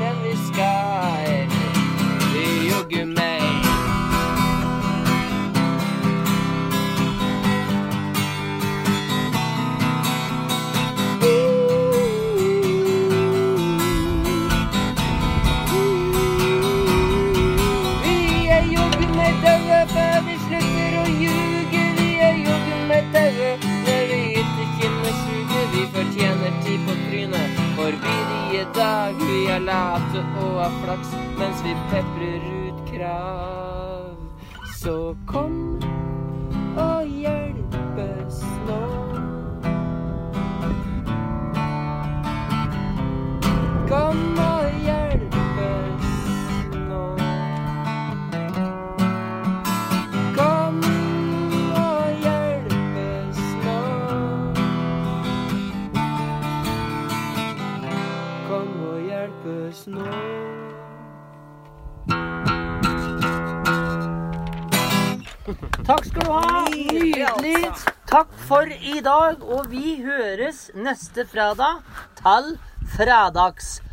enn 0.60 1.48
vi 1.48 1.68
skal. 1.74 2.10
Vi 2.32 2.68
jogge 2.70 3.04
forbidige 28.60 28.74
dag. 28.74 29.14
Vi 29.14 29.46
er 29.46 29.58
late 29.58 30.24
og 30.40 30.60
har 30.62 30.72
flaks 30.84 31.08
mens 31.38 31.64
vi 31.64 31.74
peprer 31.90 32.42
ut 32.68 32.90
krav. 32.90 34.16
Så 34.78 35.16
kom 35.26 35.80
Takk 65.86 66.04
skal 66.06 66.26
du 66.26 66.32
ha. 66.32 66.64
Nydelig. 66.70 67.70
Takk 68.10 68.28
for 68.48 68.66
i 68.66 69.00
dag, 69.04 69.42
og 69.42 69.70
vi 69.70 70.02
høres 70.04 70.70
neste 70.74 71.26
fredag 71.30 71.74
til 72.20 72.58
fredagsøl. 72.96 73.86